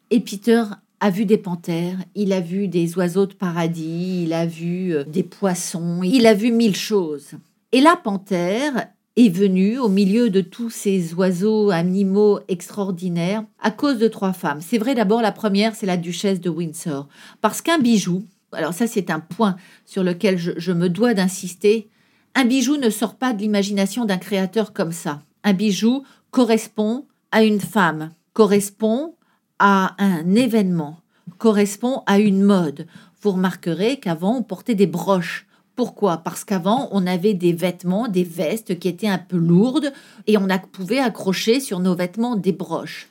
[0.10, 0.64] Et Peter
[1.00, 5.04] a vu des panthères, il a vu des oiseaux de paradis, il a vu euh,
[5.04, 7.34] des poissons, il a vu mille choses.
[7.72, 8.88] Et la panthère,
[9.26, 14.62] est venu au milieu de tous ces oiseaux, animaux extraordinaires, à cause de trois femmes.
[14.62, 17.08] C'est vrai d'abord, la première, c'est la duchesse de Windsor.
[17.42, 21.90] Parce qu'un bijou, alors ça c'est un point sur lequel je, je me dois d'insister,
[22.34, 25.22] un bijou ne sort pas de l'imagination d'un créateur comme ça.
[25.44, 29.16] Un bijou correspond à une femme, correspond
[29.60, 31.02] à un événement,
[31.38, 32.88] correspond à une mode.
[33.22, 35.46] Vous remarquerez qu'avant on portait des broches
[35.80, 36.18] pourquoi?
[36.18, 39.94] Parce qu'avant, on avait des vêtements, des vestes qui étaient un peu lourdes
[40.28, 43.08] et on pouvait accrocher sur nos vêtements des broches.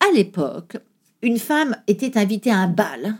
[0.00, 0.78] À l'époque,
[1.22, 3.14] une femme était invitée à un bal.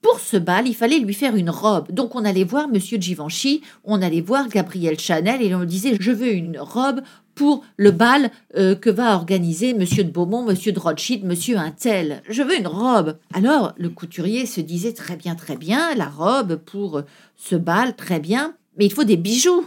[0.00, 1.92] Pour ce bal, il fallait lui faire une robe.
[1.92, 6.10] Donc on allait voir Monsieur Givenchy, on allait voir Gabriel Chanel et on disait je
[6.10, 7.02] veux une robe
[7.38, 12.20] pour le bal euh, que va organiser Monsieur de Beaumont, Monsieur de Rothschild, Monsieur Intel.
[12.28, 13.16] Je veux une robe.
[13.32, 17.02] Alors le couturier se disait très bien, très bien, la robe pour
[17.36, 19.64] ce bal, très bien, mais il faut des bijoux.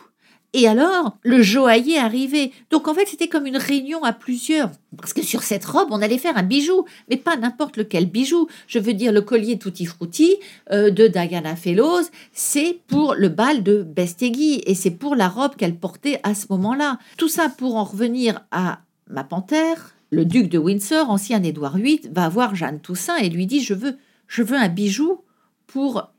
[0.53, 2.51] Et alors, le joaillier arrivait.
[2.71, 4.69] Donc en fait, c'était comme une réunion à plusieurs.
[4.97, 8.47] Parce que sur cette robe, on allait faire un bijou, mais pas n'importe lequel bijou.
[8.67, 10.35] Je veux dire, le collier Tutti Frutti
[10.71, 15.55] euh, de Diana Fellows, c'est pour le bal de Bestegui et c'est pour la robe
[15.55, 16.99] qu'elle portait à ce moment-là.
[17.17, 19.95] Tout ça pour en revenir à ma panthère.
[20.09, 23.73] Le duc de Windsor, ancien Édouard VIII, va voir Jeanne Toussaint et lui dit Je
[23.73, 25.21] veux, je veux un bijou
[25.67, 26.11] pour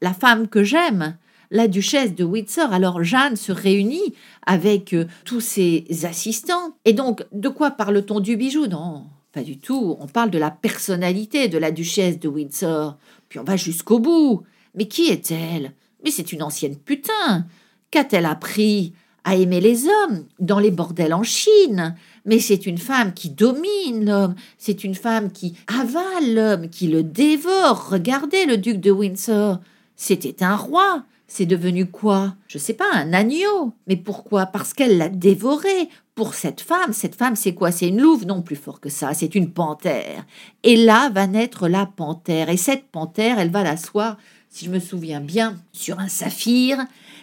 [0.00, 1.16] la femme que j'aime
[1.50, 2.72] la duchesse de Windsor.
[2.72, 4.14] Alors Jeanne se réunit
[4.46, 6.76] avec euh, tous ses assistants.
[6.84, 8.66] Et donc, de quoi parle-t-on du bijou?
[8.66, 9.96] Non, pas du tout.
[10.00, 12.96] On parle de la personnalité de la duchesse de Windsor.
[13.28, 14.42] Puis on va jusqu'au bout.
[14.74, 15.72] Mais qui est-elle?
[16.04, 17.46] Mais c'est une ancienne putain.
[17.90, 18.92] Qu'a-t-elle appris
[19.24, 21.96] à aimer les hommes dans les bordels en Chine?
[22.24, 27.02] Mais c'est une femme qui domine l'homme, c'est une femme qui avale l'homme, qui le
[27.02, 27.88] dévore.
[27.90, 29.60] Regardez le duc de Windsor,
[29.94, 32.34] c'était un roi, c'est devenu quoi?
[32.48, 33.72] Je sais pas, un agneau.
[33.86, 34.46] Mais pourquoi?
[34.46, 35.88] Parce qu'elle l'a dévoré.
[36.14, 37.70] Pour cette femme, cette femme, c'est quoi?
[37.70, 40.24] C'est une louve Non, plus fort que ça, c'est une panthère.
[40.62, 42.48] Et là va naître la panthère.
[42.48, 44.16] Et cette panthère, elle va l'asseoir,
[44.48, 46.78] si je me souviens bien, sur un saphir.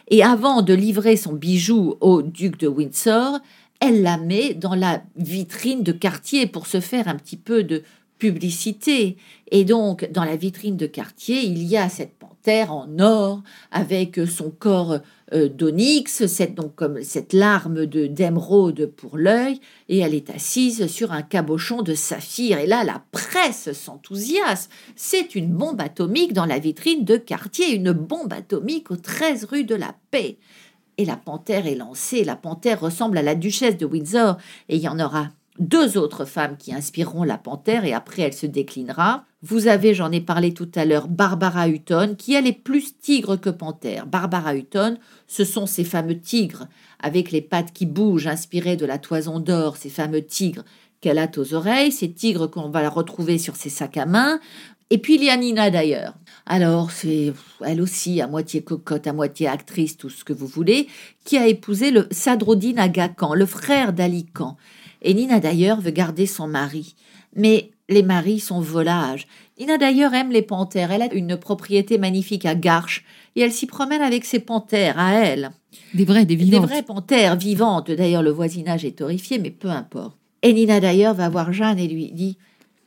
[0.10, 3.39] Et avant de livrer son bijou au duc de Windsor,
[3.80, 7.84] elle la met dans la vitrine de quartier pour se faire un petit peu de
[8.20, 9.18] publicité.
[9.52, 12.13] Et donc, dans la vitrine de quartier, il y a cette
[12.50, 15.00] en or avec son corps
[15.34, 20.88] euh, d'onyx, cette, donc comme cette larme de d'émeraude pour l'œil, et elle est assise
[20.88, 22.60] sur un cabochon de saphir.
[22.60, 24.70] Et là, la presse s'enthousiasme.
[24.96, 29.64] C'est une bombe atomique dans la vitrine de quartier, une bombe atomique aux 13 rue
[29.64, 30.38] de la Paix.
[30.98, 32.24] Et la panthère est lancée.
[32.24, 34.38] La panthère ressemble à la duchesse de Windsor,
[34.70, 38.34] et il y en aura deux autres femmes qui inspireront la panthère et après elle
[38.34, 39.26] se déclinera.
[39.42, 43.36] Vous avez, j'en ai parlé tout à l'heure, Barbara Hutton, qui elle est plus tigre
[43.36, 44.08] que panthère.
[44.08, 46.68] Barbara Hutton, ce sont ces fameux tigres
[47.00, 50.63] avec les pattes qui bougent, inspirés de la toison d'or, ces fameux tigres
[51.02, 54.39] qu'elle a aux oreilles, ces tigres qu'on va retrouver sur ses sacs à main.
[54.89, 56.13] Et puis il y a Nina d'ailleurs.
[56.46, 57.34] Alors c'est
[57.66, 60.88] elle aussi à moitié cocotte, à moitié actrice, tout ce que vous voulez,
[61.26, 64.56] qui a épousé le Sadruddin Aga Khan, le frère d'Ali Khan.
[65.04, 66.96] Et Nina d'ailleurs veut garder son mari.
[67.36, 69.28] Mais les maris sont volages.
[69.60, 70.92] Nina d'ailleurs aime les panthères.
[70.92, 73.04] Elle a une propriété magnifique à Garches
[73.36, 75.52] et elle s'y promène avec ses panthères à elle.
[75.94, 76.62] Des vraies, des vivantes.
[76.62, 77.92] Des vraies panthères vivantes.
[77.92, 80.18] D'ailleurs, le voisinage est horrifié, mais peu importe.
[80.42, 82.38] Et Nina d'ailleurs va voir Jeanne et lui dit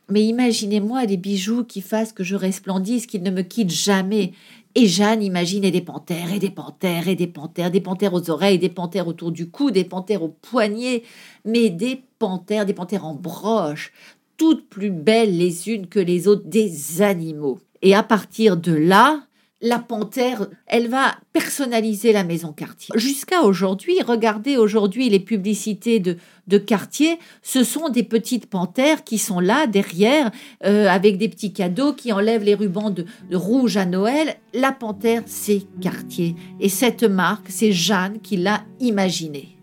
[0.09, 4.33] Mais imaginez-moi des bijoux qui fassent que je resplendisse, qu'ils ne me quittent jamais.
[4.79, 8.59] Et Jeanne imaginait des panthères et des panthères et des panthères, des panthères aux oreilles,
[8.59, 11.01] des panthères autour du cou, des panthères aux poignets,
[11.45, 13.91] mais des panthères, des panthères en broche,
[14.37, 17.57] toutes plus belles les unes que les autres, des animaux.
[17.81, 19.23] Et à partir de là,
[19.61, 22.93] la panthère, elle va personnaliser la maison quartier.
[22.99, 29.17] Jusqu'à aujourd'hui, regardez aujourd'hui les publicités de, de quartier, ce sont des petites panthères qui
[29.17, 30.31] sont là derrière
[30.65, 34.35] euh, avec des petits cadeaux qui enlèvent les rubans de, de rouge à Noël.
[34.53, 36.35] La panthère, c'est quartier.
[36.59, 39.57] Et cette marque, c'est Jeanne qui l'a imaginée.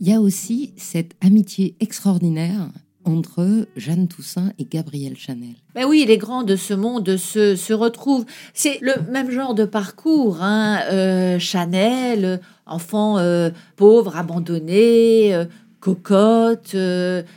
[0.00, 2.70] Il y a aussi cette amitié extraordinaire
[3.04, 5.54] entre Jeanne Toussaint et Gabrielle Chanel.
[5.74, 8.26] Ben oui, les grands de ce monde se, se retrouvent.
[8.54, 10.38] C'est le même genre de parcours.
[10.42, 10.80] Hein.
[10.90, 15.44] Euh, Chanel, enfant euh, pauvre, abandonné, euh,
[15.80, 16.76] cocotte,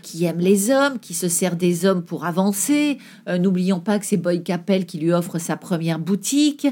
[0.02, 2.98] qui aime les hommes, qui se sert des hommes pour avancer.
[3.26, 6.68] N'oublions pas que c'est Boy Capel qui lui offre sa première boutique.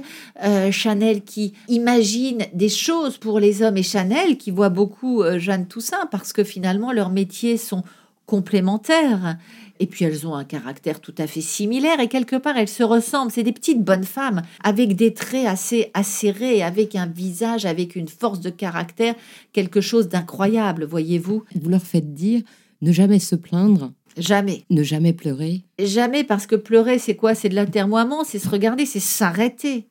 [0.72, 6.10] Chanel qui imagine des choses pour les hommes et Chanel qui voit beaucoup Jeanne Toussaint
[6.12, 7.86] parce que finalement leurs métiers sont
[8.32, 9.38] complémentaires.
[9.82, 12.82] Et puis elles ont un caractère tout à fait similaire et quelque part elles se
[12.82, 13.30] ressemblent.
[13.30, 18.08] C'est des petites bonnes femmes avec des traits assez acérés, avec un visage, avec une
[18.08, 19.16] force de caractère,
[19.52, 21.44] quelque chose d'incroyable, voyez-vous.
[21.62, 22.42] Vous leur faites dire
[22.82, 23.92] ne jamais se plaindre.
[24.18, 24.64] Jamais.
[24.70, 25.64] Ne jamais pleurer.
[25.78, 27.36] Jamais parce que pleurer c'est quoi?
[27.36, 29.90] C'est de l'atermoiement, c'est se regarder, c'est s'arrêter.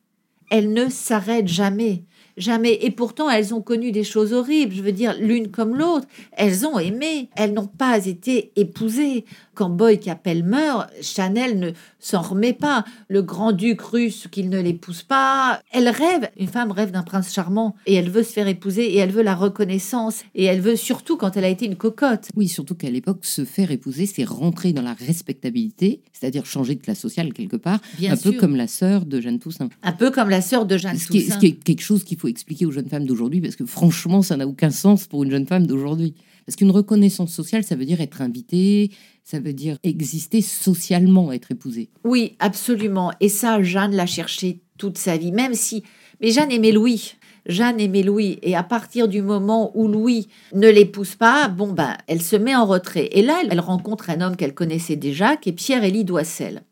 [0.49, 2.05] Elles ne s'arrêtent jamais.
[2.37, 2.79] Jamais.
[2.81, 4.73] Et pourtant, elles ont connu des choses horribles.
[4.73, 6.07] Je veux dire, l'une comme l'autre.
[6.31, 7.29] Elles ont aimé.
[7.35, 9.25] Elles n'ont pas été épousées.
[9.53, 12.85] Quand Boy Capel meurt, Chanel ne s'en remet pas.
[13.09, 15.61] Le grand-duc russe qu'il ne l'épouse pas.
[15.71, 16.29] Elle rêve.
[16.37, 19.23] Une femme rêve d'un prince charmant et elle veut se faire épouser et elle veut
[19.23, 22.29] la reconnaissance et elle veut surtout quand elle a été une cocotte.
[22.35, 26.81] Oui, surtout qu'à l'époque, se faire épouser, c'est rentrer dans la respectabilité, c'est-à-dire changer de
[26.81, 29.69] classe sociale quelque part, un peu comme la sœur de Jeanne Toussaint.
[29.83, 31.33] Un peu comme la sœur de Jeanne Toussaint.
[31.33, 34.21] ce qui est quelque chose qu'il faut expliquer aux jeunes femmes d'aujourd'hui, parce que franchement,
[34.21, 36.13] ça n'a aucun sens pour une jeune femme d'aujourd'hui.
[36.51, 38.91] Parce qu'une reconnaissance sociale, ça veut dire être invitée,
[39.23, 41.89] ça veut dire exister socialement, être épousée.
[42.03, 43.13] Oui, absolument.
[43.21, 45.83] Et ça, Jeanne l'a cherché toute sa vie, même si...
[46.19, 47.13] Mais Jeanne aimait Louis.
[47.45, 48.37] Jeanne aimait Louis.
[48.41, 52.53] Et à partir du moment où Louis ne l'épouse pas, bon, ben, elle se met
[52.53, 53.07] en retrait.
[53.13, 56.63] Et là, elle rencontre un homme qu'elle connaissait déjà, qui est Pierre-Élie Doissel.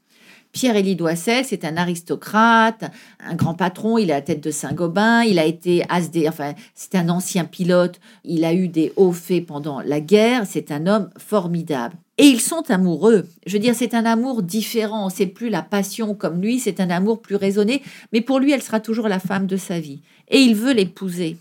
[0.51, 5.23] Pierre-Élie Doissel, c'est un aristocrate, un grand patron, il est à la tête de Saint-Gobain,
[5.23, 9.45] il a été ASD, enfin, c'est un ancien pilote, il a eu des hauts faits
[9.45, 11.95] pendant la guerre, c'est un homme formidable.
[12.17, 13.29] Et ils sont amoureux.
[13.45, 15.09] Je veux dire, c'est un amour différent.
[15.09, 17.81] C'est plus la passion comme lui, c'est un amour plus raisonné.
[18.11, 20.01] Mais pour lui, elle sera toujours la femme de sa vie.
[20.27, 21.37] Et il veut l'épouser.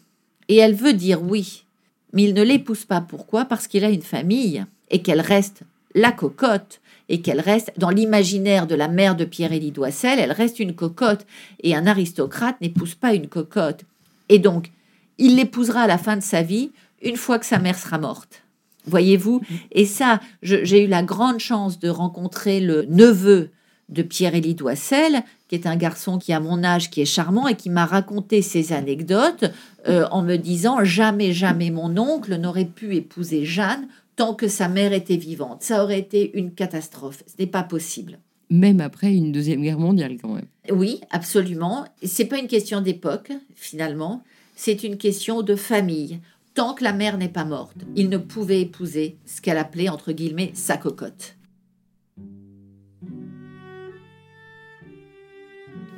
[0.46, 1.64] Et elle veut dire oui.
[2.12, 3.00] Mais il ne l'épouse pas.
[3.00, 3.44] Pourquoi?
[3.44, 5.62] Parce qu'il a une famille et qu'elle reste
[5.96, 10.60] la cocotte et qu'elle reste dans l'imaginaire de la mère de Pierre-Élie Doissel, elle reste
[10.60, 11.26] une cocotte
[11.62, 13.84] et un aristocrate n'épouse pas une cocotte.
[14.28, 14.70] Et donc,
[15.16, 16.70] il l'épousera à la fin de sa vie,
[17.02, 18.42] une fois que sa mère sera morte.
[18.86, 19.42] Voyez-vous?
[19.72, 23.50] Et ça, j'ai eu la grande chance de rencontrer le neveu
[23.88, 27.54] de Pierre-Élie Doissel, qui est un garçon qui a mon âge, qui est charmant et
[27.54, 29.44] qui m'a raconté ses anecdotes
[29.88, 34.68] euh, en me disant jamais, jamais mon oncle n'aurait pu épouser Jeanne tant que sa
[34.68, 35.62] mère était vivante.
[35.62, 37.22] Ça aurait été une catastrophe.
[37.28, 38.18] Ce n'est pas possible.
[38.50, 40.48] Même après une deuxième guerre mondiale, quand même.
[40.72, 41.84] Oui, absolument.
[42.02, 44.24] C'est pas une question d'époque, finalement.
[44.56, 46.18] C'est une question de famille.
[46.54, 50.10] Tant que la mère n'est pas morte, il ne pouvait épouser ce qu'elle appelait, entre
[50.10, 51.36] guillemets, sa cocotte.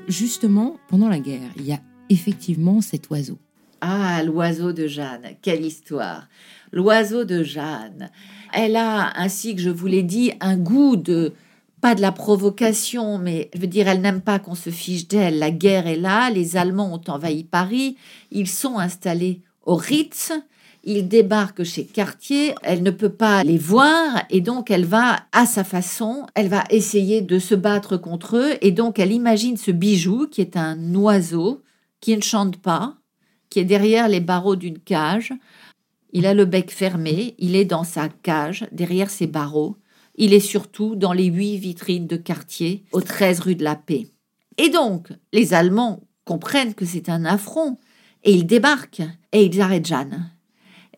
[0.09, 1.81] Justement, pendant la guerre, il y a
[2.11, 3.39] effectivement cet oiseau.
[3.81, 6.29] Ah, l'oiseau de Jeanne, quelle histoire
[6.73, 8.11] l'oiseau de Jeanne.
[8.53, 11.33] Elle a, ainsi que je vous l'ai dit, un goût de
[11.81, 15.39] pas de la provocation, mais je veux dire, elle n'aime pas qu'on se fiche d'elle.
[15.39, 17.97] La guerre est là, les Allemands ont envahi Paris,
[18.31, 20.33] ils sont installés au Ritz,
[20.85, 25.47] ils débarquent chez Cartier, elle ne peut pas les voir et donc elle va, à
[25.47, 29.71] sa façon, elle va essayer de se battre contre eux et donc elle imagine ce
[29.71, 31.63] bijou qui est un oiseau
[32.01, 32.95] qui ne chante pas,
[33.51, 35.33] qui est derrière les barreaux d'une cage,
[36.13, 39.77] il a le bec fermé, il est dans sa cage, derrière ses barreaux.
[40.17, 44.09] Il est surtout dans les huit vitrines de quartier, au 13 rue de la Paix.
[44.59, 47.79] Et donc, les Allemands comprennent que c'est un affront,
[48.25, 49.03] et ils débarquent,
[49.33, 50.31] et ils arrêtent Jeanne.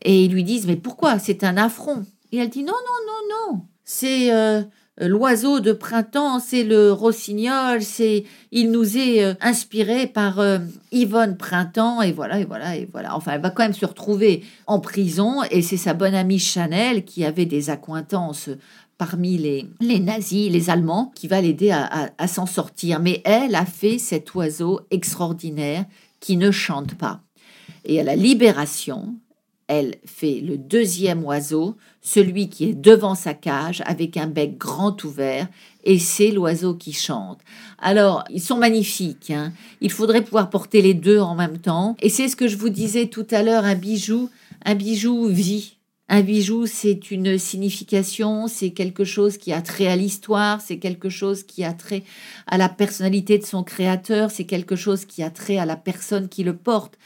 [0.05, 1.19] Et ils lui disent, mais pourquoi?
[1.19, 2.05] C'est un affront.
[2.33, 4.63] Et elle dit, non, non, non, non, c'est euh,
[5.07, 10.59] l'oiseau de printemps, c'est le rossignol, c'est il nous est euh, inspiré par euh,
[10.91, 13.17] Yvonne Printemps et voilà et voilà et voilà.
[13.17, 17.05] Enfin, elle va quand même se retrouver en prison et c'est sa bonne amie Chanel
[17.05, 18.51] qui avait des accointances
[18.99, 23.01] parmi les, les nazis, les Allemands, qui va l'aider à, à s'en sortir.
[23.01, 25.85] Mais elle a fait cet oiseau extraordinaire
[26.21, 27.21] qui ne chante pas.
[27.85, 29.17] Et à la libération,
[29.73, 35.03] elle fait le deuxième oiseau, celui qui est devant sa cage avec un bec grand
[35.05, 35.49] ouvert,
[35.85, 37.41] et c'est l'oiseau qui chante.
[37.79, 39.31] Alors, ils sont magnifiques.
[39.31, 39.53] Hein.
[39.81, 41.97] Il faudrait pouvoir porter les deux en même temps.
[42.03, 44.29] Et c'est ce que je vous disais tout à l'heure, un bijou,
[44.67, 45.79] un bijou vit.
[46.11, 51.09] Un bijou, c'est une signification, c'est quelque chose qui a trait à l'histoire, c'est quelque
[51.09, 52.03] chose qui a trait
[52.47, 56.29] à la personnalité de son créateur, c'est quelque chose qui a trait à la personne
[56.29, 56.99] qui le porte.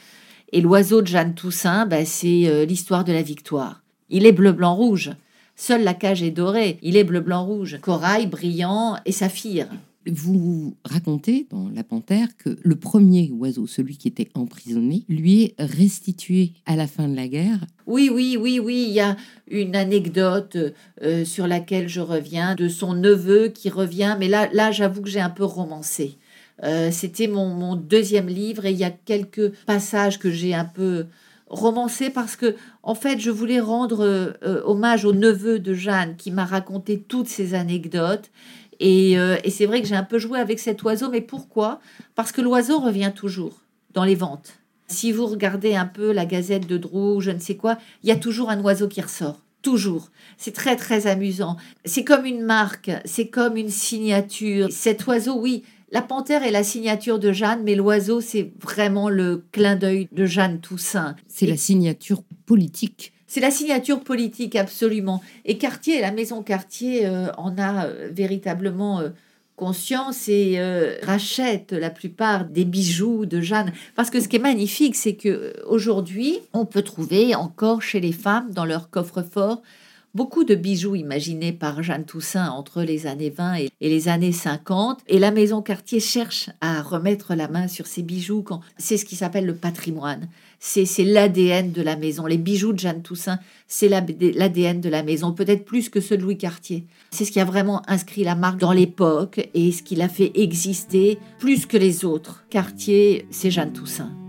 [0.53, 3.83] Et l'oiseau de Jeanne Toussaint, ben, c'est euh, l'histoire de la victoire.
[4.09, 5.11] Il est bleu, blanc, rouge.
[5.55, 6.79] Seule la cage est dorée.
[6.81, 7.79] Il est bleu, blanc, rouge.
[7.81, 9.67] Corail, brillant et saphir.
[10.09, 15.55] Vous racontez dans La Panthère que le premier oiseau, celui qui était emprisonné, lui est
[15.59, 17.65] restitué à la fin de la guerre.
[17.87, 18.85] Oui, oui, oui, oui.
[18.87, 19.17] Il y a
[19.49, 20.57] une anecdote
[21.03, 24.15] euh, sur laquelle je reviens de son neveu qui revient.
[24.17, 26.17] Mais là, là j'avoue que j'ai un peu romancé.
[26.63, 31.05] Euh, c'était mon, deuxième livre et il y a quelques passages que j'ai un peu
[31.49, 36.31] romancé parce que en fait je voulais rendre euh, hommage au neveu de Jeanne qui
[36.31, 38.31] m'a raconté toutes ces anecdotes
[38.79, 41.79] et, euh, et c'est vrai que j'ai un peu joué avec cet oiseau mais pourquoi?
[42.15, 43.61] Parce que l'oiseau revient toujours
[43.93, 44.59] dans les ventes.
[44.87, 48.11] Si vous regardez un peu la Gazette de Drou, je ne sais quoi, il y
[48.11, 49.41] a toujours un oiseau qui ressort.
[49.61, 50.11] Toujours.
[50.37, 51.57] C'est très très amusant.
[51.83, 54.67] C'est comme une marque, c'est comme une signature.
[54.71, 59.45] Cet oiseau, oui, la panthère est la signature de Jeanne, mais l'oiseau, c'est vraiment le
[59.51, 61.15] clin d'œil de Jeanne Toussaint.
[61.27, 63.13] C'est la signature politique.
[63.25, 65.21] C'est la signature politique, absolument.
[65.45, 69.09] Et Cartier, la maison Cartier, euh, en a euh, véritablement euh,
[69.55, 70.59] conscience et
[71.01, 73.73] rachète la plupart des bijoux de Jeanne.
[73.95, 78.11] Parce que ce qui est magnifique, c'est que aujourd'hui, on peut trouver encore chez les
[78.11, 79.63] femmes dans leur coffre-fort
[80.13, 85.01] beaucoup de bijoux imaginés par Jeanne Toussaint entre les années 20 et, les années 50.
[85.07, 88.41] Et la maison Cartier cherche à remettre la main sur ces bijoux.
[88.41, 88.61] Quand...
[88.77, 90.27] C'est ce qui s'appelle le patrimoine.
[90.59, 92.25] C'est l'ADN de la maison.
[92.25, 96.23] Les bijoux de Jeanne Toussaint, c'est l'ADN de la maison, peut-être plus que ceux de
[96.23, 96.87] Louis Cartier.
[97.11, 100.31] C'est ce qui a vraiment inscrit la marque dans l'époque et ce qui l'a fait
[100.33, 102.43] exister plus que les autres.
[102.49, 104.26] Cartier, c'est Jeanne Toussaint.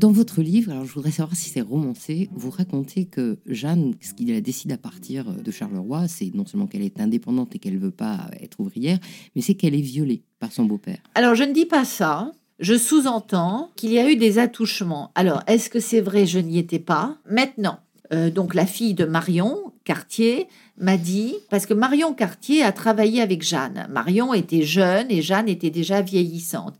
[0.00, 4.14] Dans votre livre, alors je voudrais savoir si c'est romancé, vous racontez que Jeanne, ce
[4.14, 7.74] qui la décide à partir de Charleroi, c'est non seulement qu'elle est indépendante et qu'elle
[7.74, 8.98] ne veut pas être ouvrière,
[9.36, 11.00] mais c'est qu'elle est violée par son beau-père.
[11.14, 12.32] Alors je ne dis pas ça.
[12.60, 15.12] Je sous-entends qu'il y a eu des attouchements.
[15.14, 16.24] Alors, est-ce que c'est vrai?
[16.24, 17.18] Je n'y étais pas.
[17.28, 17.80] Maintenant,
[18.14, 20.46] euh, donc la fille de Marion Cartier
[20.78, 23.86] m'a dit, parce que Marion Cartier a travaillé avec Jeanne.
[23.90, 26.76] Marion était jeune et Jeanne était déjà vieillissante.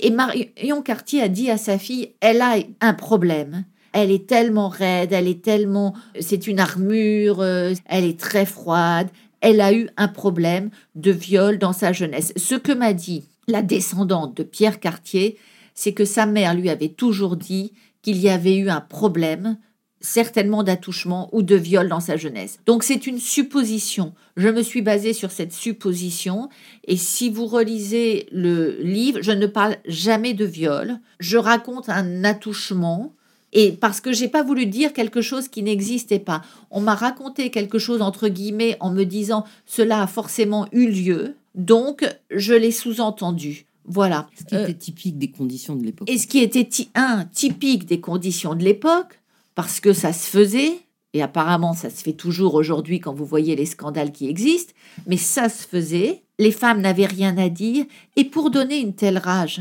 [0.00, 3.64] Et Marion Cartier a dit à sa fille, elle a un problème.
[3.92, 5.94] Elle est tellement raide, elle est tellement...
[6.20, 9.08] C'est une armure, euh, elle est très froide.
[9.40, 12.32] Elle a eu un problème de viol dans sa jeunesse.
[12.36, 15.38] Ce que m'a dit la descendante de Pierre Cartier,
[15.74, 17.72] c'est que sa mère lui avait toujours dit
[18.02, 19.58] qu'il y avait eu un problème
[20.00, 22.58] certainement d'attouchement ou de viol dans sa jeunesse.
[22.66, 24.14] Donc c'est une supposition.
[24.36, 26.48] Je me suis basée sur cette supposition
[26.84, 30.98] et si vous relisez le livre, je ne parle jamais de viol.
[31.18, 33.12] Je raconte un attouchement
[33.52, 36.42] et parce que j'ai pas voulu dire quelque chose qui n'existait pas.
[36.70, 41.34] On m'a raconté quelque chose entre guillemets en me disant cela a forcément eu lieu.
[41.54, 43.66] Donc je l'ai sous-entendu.
[43.86, 44.28] Voilà.
[44.38, 46.08] Ce qui était typique des conditions de l'époque.
[46.08, 49.19] Et ce qui était un typique des conditions de l'époque,
[49.60, 50.78] parce que ça se faisait,
[51.12, 54.72] et apparemment ça se fait toujours aujourd'hui quand vous voyez les scandales qui existent,
[55.06, 57.84] mais ça se faisait, les femmes n'avaient rien à dire,
[58.16, 59.60] et pour donner une telle rage,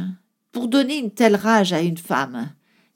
[0.53, 2.49] pour donner une telle rage à une femme,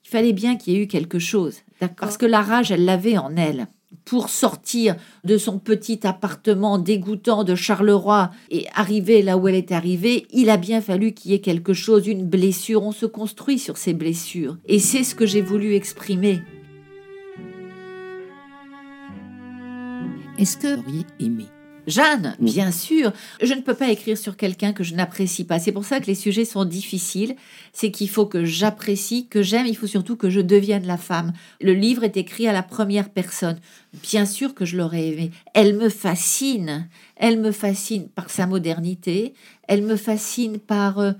[0.05, 1.57] il fallait bien qu'il y ait eu quelque chose,
[1.97, 3.67] parce que la rage, elle l'avait en elle.
[4.05, 4.95] Pour sortir
[5.25, 10.49] de son petit appartement dégoûtant de Charleroi et arriver là où elle est arrivée, il
[10.49, 12.83] a bien fallu qu'il y ait quelque chose, une blessure.
[12.83, 14.57] On se construit sur ces blessures.
[14.65, 16.41] Et c'est ce que j'ai voulu exprimer.
[20.39, 21.45] Est-ce que vous auriez aimé?
[21.85, 23.11] Jeanne, bien sûr.
[23.41, 25.59] Je ne peux pas écrire sur quelqu'un que je n'apprécie pas.
[25.59, 27.35] C'est pour ça que les sujets sont difficiles.
[27.73, 29.67] C'est qu'il faut que j'apprécie, que j'aime.
[29.67, 31.33] Il faut surtout que je devienne la femme.
[31.61, 33.59] Le livre est écrit à la première personne.
[34.01, 35.31] Bien sûr que je l'aurais aimé.
[35.53, 36.87] Elle me fascine.
[37.15, 39.33] Elle me fascine par sa modernité.
[39.67, 41.11] Elle me fascine par euh,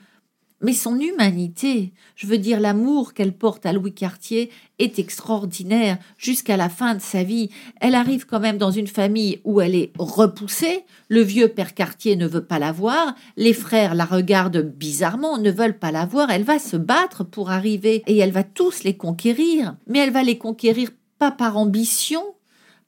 [0.64, 4.50] mais son humanité, je veux dire l'amour qu'elle porte à Louis Cartier,
[4.80, 7.50] est extraordinaire jusqu'à la fin de sa vie.
[7.82, 12.16] Elle arrive quand même dans une famille où elle est repoussée, le vieux père Cartier
[12.16, 16.32] ne veut pas la voir, les frères la regardent bizarrement, ne veulent pas la voir,
[16.32, 20.24] elle va se battre pour arriver et elle va tous les conquérir, mais elle va
[20.24, 20.90] les conquérir
[21.20, 22.24] pas par ambition,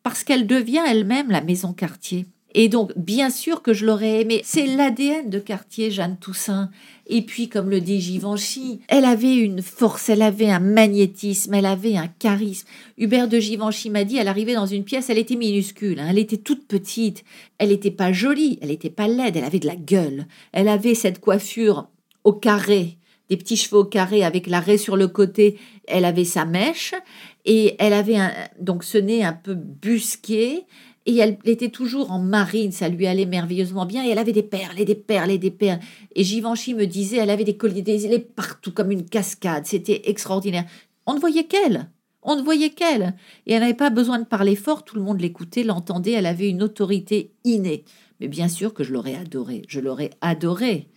[0.01, 2.26] parce qu'elle devient elle-même la maison Cartier.
[2.57, 4.39] Et donc, bien sûr que je l'aurais aimé.
[4.45, 6.71] C'est l'ADN de Cartier, Jeanne Toussaint.
[7.05, 11.65] Et puis, comme le dit Givenchy, elle avait une force, elle avait un magnétisme, elle
[11.65, 12.65] avait un charisme.
[12.97, 16.17] Hubert de Givenchy m'a dit, elle arrivait dans une pièce, elle était minuscule, hein, elle
[16.17, 17.25] était toute petite,
[17.57, 20.25] elle n'était pas jolie, elle n'était pas laide, elle avait de la gueule.
[20.53, 21.89] Elle avait cette coiffure
[22.23, 22.97] au carré,
[23.29, 25.59] des petits cheveux au carré avec l'arrêt sur le côté.
[25.87, 26.95] Elle avait sa mèche
[27.43, 28.31] et elle avait un,
[28.61, 30.63] donc ce nez un peu busqué
[31.05, 34.03] et elle était toujours en marine, ça lui allait merveilleusement bien.
[34.03, 35.79] Et elle avait des perles et des perles et des perles.
[36.15, 39.67] Et Givenchy me disait, elle avait des colliers, des partout comme une cascade.
[39.67, 40.65] C'était extraordinaire.
[41.05, 41.89] On ne voyait qu'elle.
[42.23, 43.13] On ne voyait qu'elle.
[43.45, 44.83] Et elle n'avait pas besoin de parler fort.
[44.83, 46.13] Tout le monde l'écoutait, l'entendait.
[46.13, 47.85] Elle avait une autorité innée.
[48.19, 49.61] Mais bien sûr que je l'aurais adorée.
[49.67, 50.87] Je l'aurais adorée.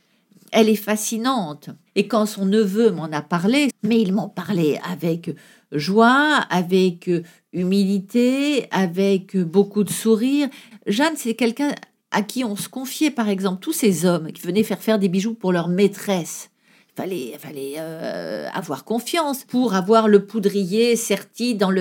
[0.52, 1.68] Elle est fascinante.
[1.98, 5.34] Et quand son neveu m'en a parlé, mais il m'en parlait avec
[5.72, 7.10] joie, avec
[7.52, 10.48] humilité, avec beaucoup de sourire.
[10.86, 11.72] Jeanne, c'est quelqu'un
[12.12, 15.08] à qui on se confiait, par exemple, tous ces hommes qui venaient faire faire des
[15.08, 16.50] bijoux pour leur maîtresse.
[16.90, 21.72] Il fallait, fallait euh, avoir confiance pour avoir le poudrier serti dans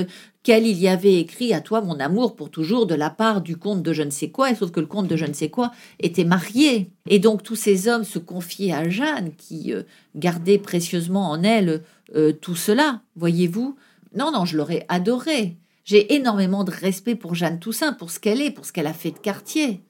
[0.48, 3.58] lequel il y avait écrit à toi mon amour pour toujours de la part du
[3.58, 5.50] comte de je ne sais quoi, et sauf que le comte de je ne sais
[5.50, 6.90] quoi était marié.
[7.10, 9.84] Et donc tous ces hommes se confiaient à Jeanne qui euh,
[10.16, 11.84] gardait précieusement en elle
[12.16, 13.76] euh, tout cela, voyez-vous.
[14.16, 15.58] Non, non, je l'aurais adoré.
[15.84, 18.94] J'ai énormément de respect pour Jeanne Toussaint, pour ce qu'elle est, pour ce qu'elle a
[18.94, 19.84] fait de quartier.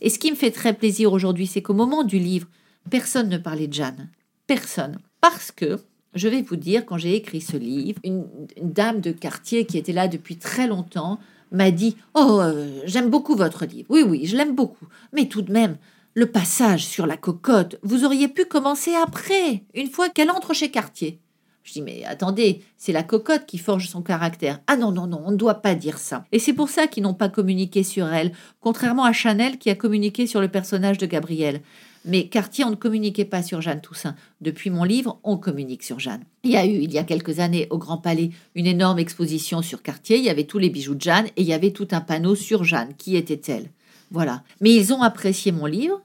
[0.00, 2.48] Et ce qui me fait très plaisir aujourd'hui, c'est qu'au moment du livre,
[2.90, 4.10] personne ne parlait de Jeanne.
[4.48, 4.98] Personne.
[5.20, 5.78] Parce que,
[6.16, 8.26] je vais vous dire, quand j'ai écrit ce livre, une,
[8.60, 11.20] dame de quartier qui était là depuis très longtemps
[11.52, 13.86] m'a dit Oh, euh, j'aime beaucoup votre livre.
[13.88, 14.86] Oui, oui, je l'aime beaucoup.
[15.12, 15.76] Mais tout de même,
[16.14, 20.70] le passage sur la cocotte, vous auriez pu commencer après, une fois qu'elle entre chez
[20.70, 21.20] Cartier.
[21.62, 24.60] Je dis, mais attendez, c'est la cocotte qui forge son caractère.
[24.68, 26.24] Ah non, non, non, on ne doit pas dire ça.
[26.30, 29.74] Et c'est pour ça qu'ils n'ont pas communiqué sur elle, contrairement à Chanel qui a
[29.74, 31.60] communiqué sur le personnage de Gabrielle.
[32.06, 34.14] Mais Cartier, on ne communiquait pas sur Jeanne Toussaint.
[34.40, 36.22] Depuis mon livre, on communique sur Jeanne.
[36.44, 39.60] Il y a eu, il y a quelques années, au Grand Palais, une énorme exposition
[39.60, 40.18] sur Cartier.
[40.18, 42.36] Il y avait tous les bijoux de Jeanne et il y avait tout un panneau
[42.36, 42.94] sur Jeanne.
[42.96, 43.70] Qui était-elle?
[44.12, 44.44] Voilà.
[44.60, 46.00] Mais ils ont apprécié mon livre.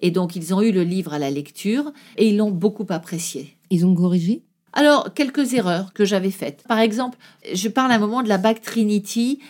[0.00, 3.56] Et donc, ils ont eu le livre à la lecture et ils l'ont beaucoup apprécié.
[3.70, 4.42] Ils ont corrigé?
[4.72, 6.64] Alors, quelques erreurs que j'avais faites.
[6.66, 7.18] Par exemple,
[7.52, 9.40] je parle un moment de la bague Trinity.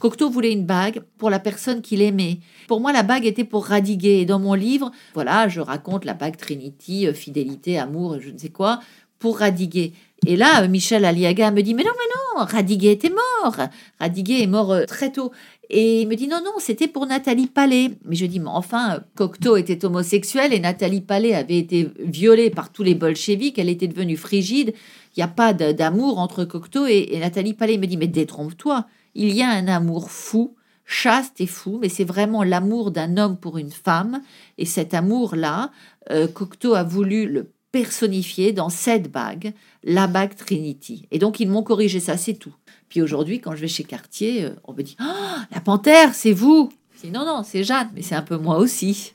[0.00, 2.40] Cocteau voulait une bague pour la personne qu'il aimait.
[2.66, 4.20] Pour moi, la bague était pour radiguer.
[4.20, 8.38] Et dans mon livre, voilà, je raconte la bague Trinity, euh, fidélité, amour, je ne
[8.38, 8.80] sais quoi,
[9.20, 9.92] pour radiguer.
[10.26, 13.56] Et là, euh, Michel Aliaga me dit Mais non, mais non, Radiguet était mort.
[14.00, 15.32] Radiguet est mort euh, très tôt.
[15.70, 17.92] Et il me dit non, non, c'était pour Nathalie Palais.
[18.04, 22.70] Mais je dis, mais enfin, Cocteau était homosexuel et Nathalie Palais avait été violée par
[22.70, 24.74] tous les bolcheviks, elle était devenue frigide.
[25.16, 27.74] Il n'y a pas d'amour entre Cocteau et, Nathalie Palais.
[27.74, 31.88] Il me dit, mais détrompe-toi, il y a un amour fou, chaste et fou, mais
[31.88, 34.20] c'est vraiment l'amour d'un homme pour une femme.
[34.58, 35.70] Et cet amour-là,
[36.10, 39.52] euh, Cocteau a voulu le personnifier dans cette bague,
[39.82, 41.08] la bague Trinity.
[41.10, 42.54] Et donc, ils m'ont corrigé ça, c'est tout.
[42.88, 46.30] Puis aujourd'hui, quand je vais chez Cartier, euh, on me dit Ah, la panthère, c'est
[46.30, 49.14] vous Je dis Non, non, c'est Jeanne, mais c'est un peu moi aussi.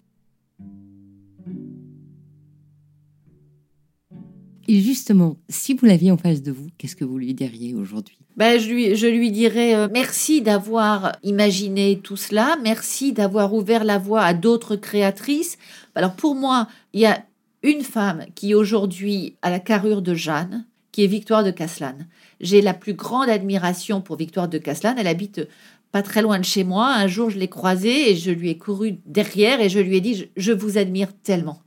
[4.67, 8.17] Et justement, si vous l'aviez en face de vous, qu'est-ce que vous lui diriez aujourd'hui?
[8.35, 13.85] Ben, je, lui, je lui dirais euh, merci d'avoir imaginé tout cela, merci d'avoir ouvert
[13.85, 15.57] la voie à d'autres créatrices.
[15.95, 17.23] Alors pour moi, il y a
[17.63, 21.97] une femme qui aujourd'hui a la carrure de Jeanne, qui est Victoire de Caslan.
[22.39, 24.95] J'ai la plus grande admiration pour Victoire de Caslan.
[24.97, 25.47] Elle habite
[25.91, 26.93] pas très loin de chez moi.
[26.93, 30.01] Un jour, je l'ai croisée et je lui ai couru derrière et je lui ai
[30.01, 31.61] dit Je vous admire tellement.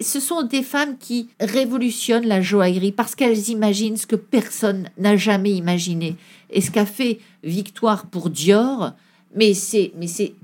[0.00, 5.16] Ce sont des femmes qui révolutionnent la joaillerie parce qu'elles imaginent ce que personne n'a
[5.16, 6.16] jamais imaginé.
[6.50, 8.92] Et ce qu'a fait Victoire pour Dior,
[9.34, 9.92] mais c'est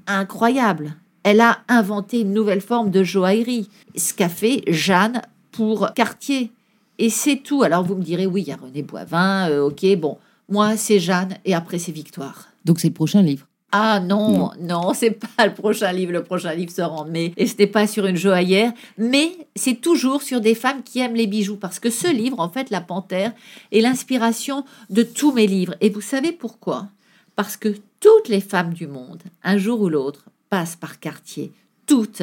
[0.07, 0.94] incroyable.
[1.22, 3.68] Elle a inventé une nouvelle forme de joaillerie.
[3.96, 6.50] Ce qu'a fait Jeanne pour Cartier.
[6.98, 7.62] Et c'est tout.
[7.62, 10.18] Alors vous me direz, oui, il y a René Boivin, euh, ok, bon,
[10.48, 12.48] moi c'est Jeanne et après c'est Victoire.
[12.64, 13.46] Donc c'est le prochain livre.
[13.74, 16.12] Ah non, non, c'est pas le prochain livre.
[16.12, 19.80] Le prochain livre sort en mai et ce n'est pas sur une joaillère, mais c'est
[19.80, 22.82] toujours sur des femmes qui aiment les bijoux parce que ce livre, en fait, La
[22.82, 23.32] Panthère,
[23.72, 25.74] est l'inspiration de tous mes livres.
[25.80, 26.88] Et vous savez pourquoi?
[27.34, 31.50] Parce que toutes les femmes du monde, un jour ou l'autre, passent par Cartier,
[31.86, 32.22] toutes.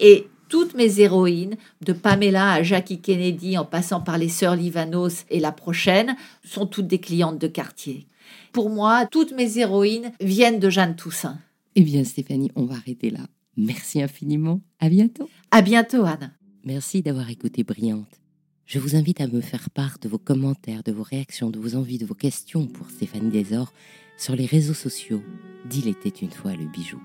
[0.00, 5.24] Et toutes mes héroïnes, de Pamela à Jackie Kennedy en passant par les sœurs Livanos
[5.30, 8.08] et la prochaine, sont toutes des clientes de quartier.
[8.50, 11.38] Pour moi, toutes mes héroïnes viennent de Jeanne Toussaint.
[11.76, 13.20] Eh bien Stéphanie, on va arrêter là.
[13.56, 14.60] Merci infiniment.
[14.80, 15.30] À bientôt.
[15.52, 16.32] À bientôt Anne.
[16.64, 18.20] Merci d'avoir écouté Brillante.
[18.66, 21.76] Je vous invite à me faire part de vos commentaires, de vos réactions, de vos
[21.76, 23.72] envies, de vos questions pour Stéphanie Desor
[24.16, 25.22] sur les réseaux sociaux
[25.70, 26.98] d'Il était une fois le bijou.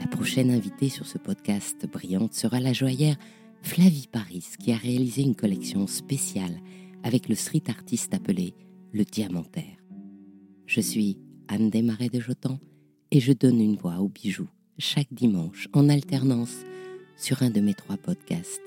[0.00, 3.16] La prochaine invitée sur ce podcast brillante sera la joaillère
[3.62, 6.58] Flavie Paris qui a réalisé une collection spéciale
[7.02, 8.54] avec le street artiste appelé
[8.92, 9.76] Le Diamantaire.
[10.66, 12.58] Je suis Anne Desmarais de Jotan
[13.10, 14.48] et je donne une voix aux bijoux
[14.78, 16.64] chaque dimanche en alternance
[17.16, 18.62] sur un de mes trois podcasts.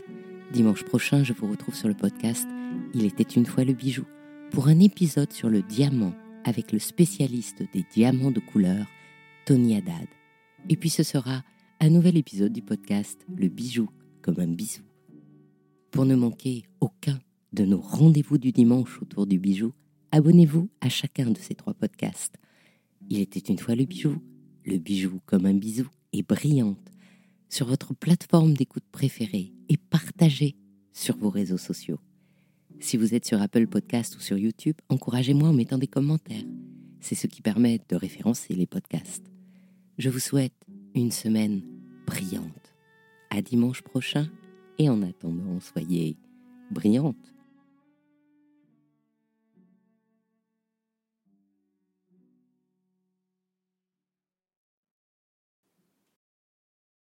[0.52, 2.48] Dimanche prochain, je vous retrouve sur le podcast
[2.94, 4.06] Il était une fois le bijou
[4.52, 6.14] pour un épisode sur le diamant
[6.46, 8.86] avec le spécialiste des diamants de couleur,
[9.46, 10.08] Tony Haddad.
[10.70, 11.44] Et puis ce sera
[11.82, 13.90] un nouvel épisode du podcast Le bijou
[14.22, 14.84] comme un bisou.
[15.92, 17.20] Pour ne manquer aucun
[17.52, 19.74] de nos rendez-vous du dimanche autour du bijou,
[20.12, 22.38] abonnez-vous à chacun de ces trois podcasts.
[23.10, 24.16] Il était une fois le bijou,
[24.66, 26.92] le bijou comme un bisou et brillante
[27.50, 30.56] sur votre plateforme d'écoute préférée et partagez
[30.94, 32.00] sur vos réseaux sociaux.
[32.80, 36.46] Si vous êtes sur Apple Podcast ou sur YouTube, encouragez-moi en mettant des commentaires.
[37.02, 39.33] C'est ce qui permet de référencer les podcasts.
[40.00, 40.54] Je vous souhaite
[40.96, 41.62] une semaine
[42.08, 42.74] brillante.
[43.30, 44.28] À dimanche prochain
[44.80, 46.18] et en attendant, soyez
[46.72, 47.33] brillante.